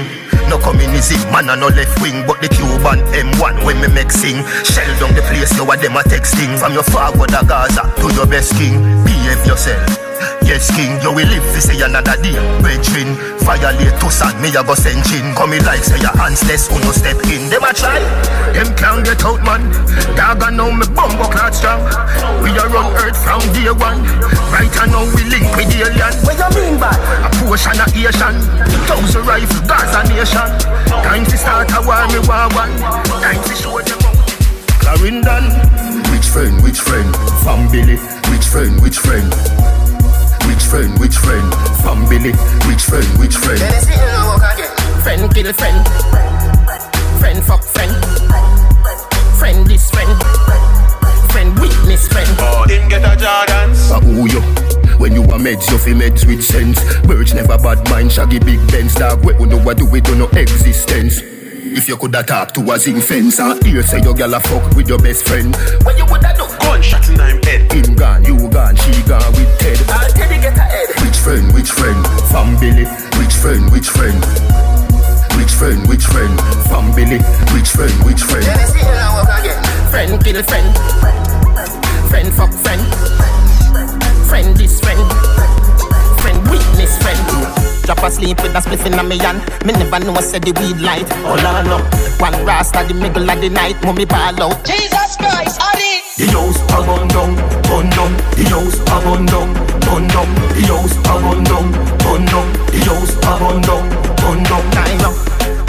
[0.52, 2.20] No communism, man a no left wing?
[2.28, 4.44] But the Cuban M1 when me make sing.
[4.60, 8.12] Shell down the place, you a them a texting From your forward a Gaza to
[8.12, 8.76] your best king.
[9.08, 10.13] Behave yourself
[10.54, 12.38] Yes, king, you will live to say another day.
[12.62, 15.34] Brethren, violate to sand, me a go send chin.
[15.34, 17.50] Come in like say your hands less, who no step in.
[17.50, 17.98] Them a try,
[18.54, 19.66] them can't get out, man.
[20.14, 21.82] Dog I know me bumbo clot strong.
[22.38, 23.98] We a run earth from day one.
[24.54, 26.14] Right I know we link with the alien.
[26.22, 26.94] What you mean by?
[27.26, 28.38] A portion of Asian,
[28.86, 30.50] thousand rifle, Gaza nation.
[31.02, 32.70] Time to start a war, me war one.
[33.18, 34.22] Time to show them out.
[34.78, 35.50] Clarendon,
[36.14, 37.10] which friend, which friend?
[37.42, 37.98] Family,
[38.30, 39.34] which friend, which friend?
[40.74, 41.54] Which friend, which friend?
[41.84, 42.32] Family,
[42.66, 43.60] which friend, which friend?
[45.04, 45.86] Friend kill friend
[47.20, 47.94] Friend fuck friend
[49.38, 50.10] Friend this friend
[51.30, 53.92] Friend witness friend Oh, him get a Jordans.
[53.92, 54.40] A who you?
[54.98, 56.82] When you a meds, you fi meds with sense.
[57.06, 59.24] Birds never bad mind, shaggy big Benz dog.
[59.24, 61.20] We who know what do we do no existence.
[61.22, 64.74] If you coulda talk to a zinc fence and hear say your gal a fuck
[64.74, 66.46] with your best friend, What you woulda do?
[66.58, 67.20] Gunshot in
[67.74, 69.78] him gone, you gone, she gone with Ted.
[69.90, 70.88] I'll Teddy get ahead.
[71.02, 71.98] Which friend, which friend?
[72.30, 72.84] Family.
[73.18, 74.18] Which friend, which friend?
[75.34, 76.34] Which friend, which friend?
[76.70, 77.18] Family.
[77.52, 78.46] Which friend, which friend?
[79.90, 80.70] Friend kill friend.
[82.10, 82.82] Friend fuck friend.
[84.28, 85.02] Friend this friend.
[85.10, 85.33] Friend weakness friend.
[87.84, 89.44] Drop asleep with a spliff in a me hand.
[89.64, 91.04] Me never know said the weed light.
[91.24, 91.84] All I know.
[92.18, 93.76] One rasta the middle of the night.
[93.84, 94.64] Mummy ball out.
[94.64, 96.00] Jesus Christ, Adi.
[96.16, 97.34] The house a bun down,
[97.68, 98.12] bun down.
[98.40, 99.52] The house a bun down,
[99.84, 100.28] bun down.
[100.56, 102.52] The house a bun down, bun down.
[102.72, 103.84] The house a bun down,
[104.16, 104.64] bun down.
[104.78, 105.23] I know.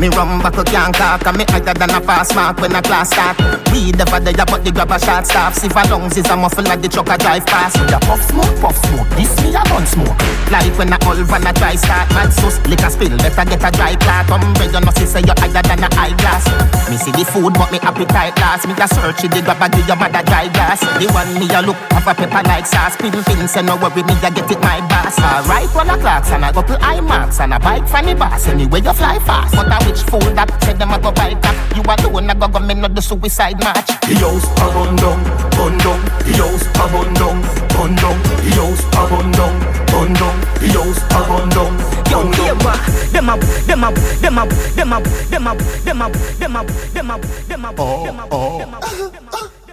[0.06, 1.26] Me run back a can't talk.
[1.26, 3.42] And me higher than a pass mark when a class start.
[3.74, 6.64] We never there but the grab a shot staff See for lungs is a muffle
[6.64, 7.82] like the truck a drive past.
[7.82, 10.14] With a puff smoke, puff smoke This me a bun smoke.
[10.54, 12.06] Like when a old van a try start.
[12.14, 15.66] Mad sauce, liquor spill Better get a dry clot Umbrella no see say you higher
[15.66, 16.46] than a eyeglass.
[16.86, 19.90] Me see the food but me appetite last Me a search the grab a give
[19.90, 20.86] your mother dry glass.
[21.02, 22.94] The one me a look have a pepper like sauce.
[22.94, 25.18] Pin pin say no worry me a get it my boss.
[25.18, 28.46] Alright one o'clocks and I go to IMAX, And a bike the boss.
[28.46, 29.58] Anyway you fly fast.
[29.58, 32.48] But a which fool that said them a go buy that You alone a go
[32.48, 35.20] go me no the suicide match The house a bun down,
[35.56, 36.00] bun down.
[36.20, 37.38] The house a bun down,
[37.72, 38.18] bun down.
[38.44, 39.56] The house a bun down,
[39.88, 40.36] bun down.
[40.60, 41.74] The house a bun down.
[42.12, 42.80] Yo, here what?
[43.12, 46.56] Them up, them up, them up, them up, them up, them up, them up, them
[46.56, 49.65] up, them up, them up, them up, them up.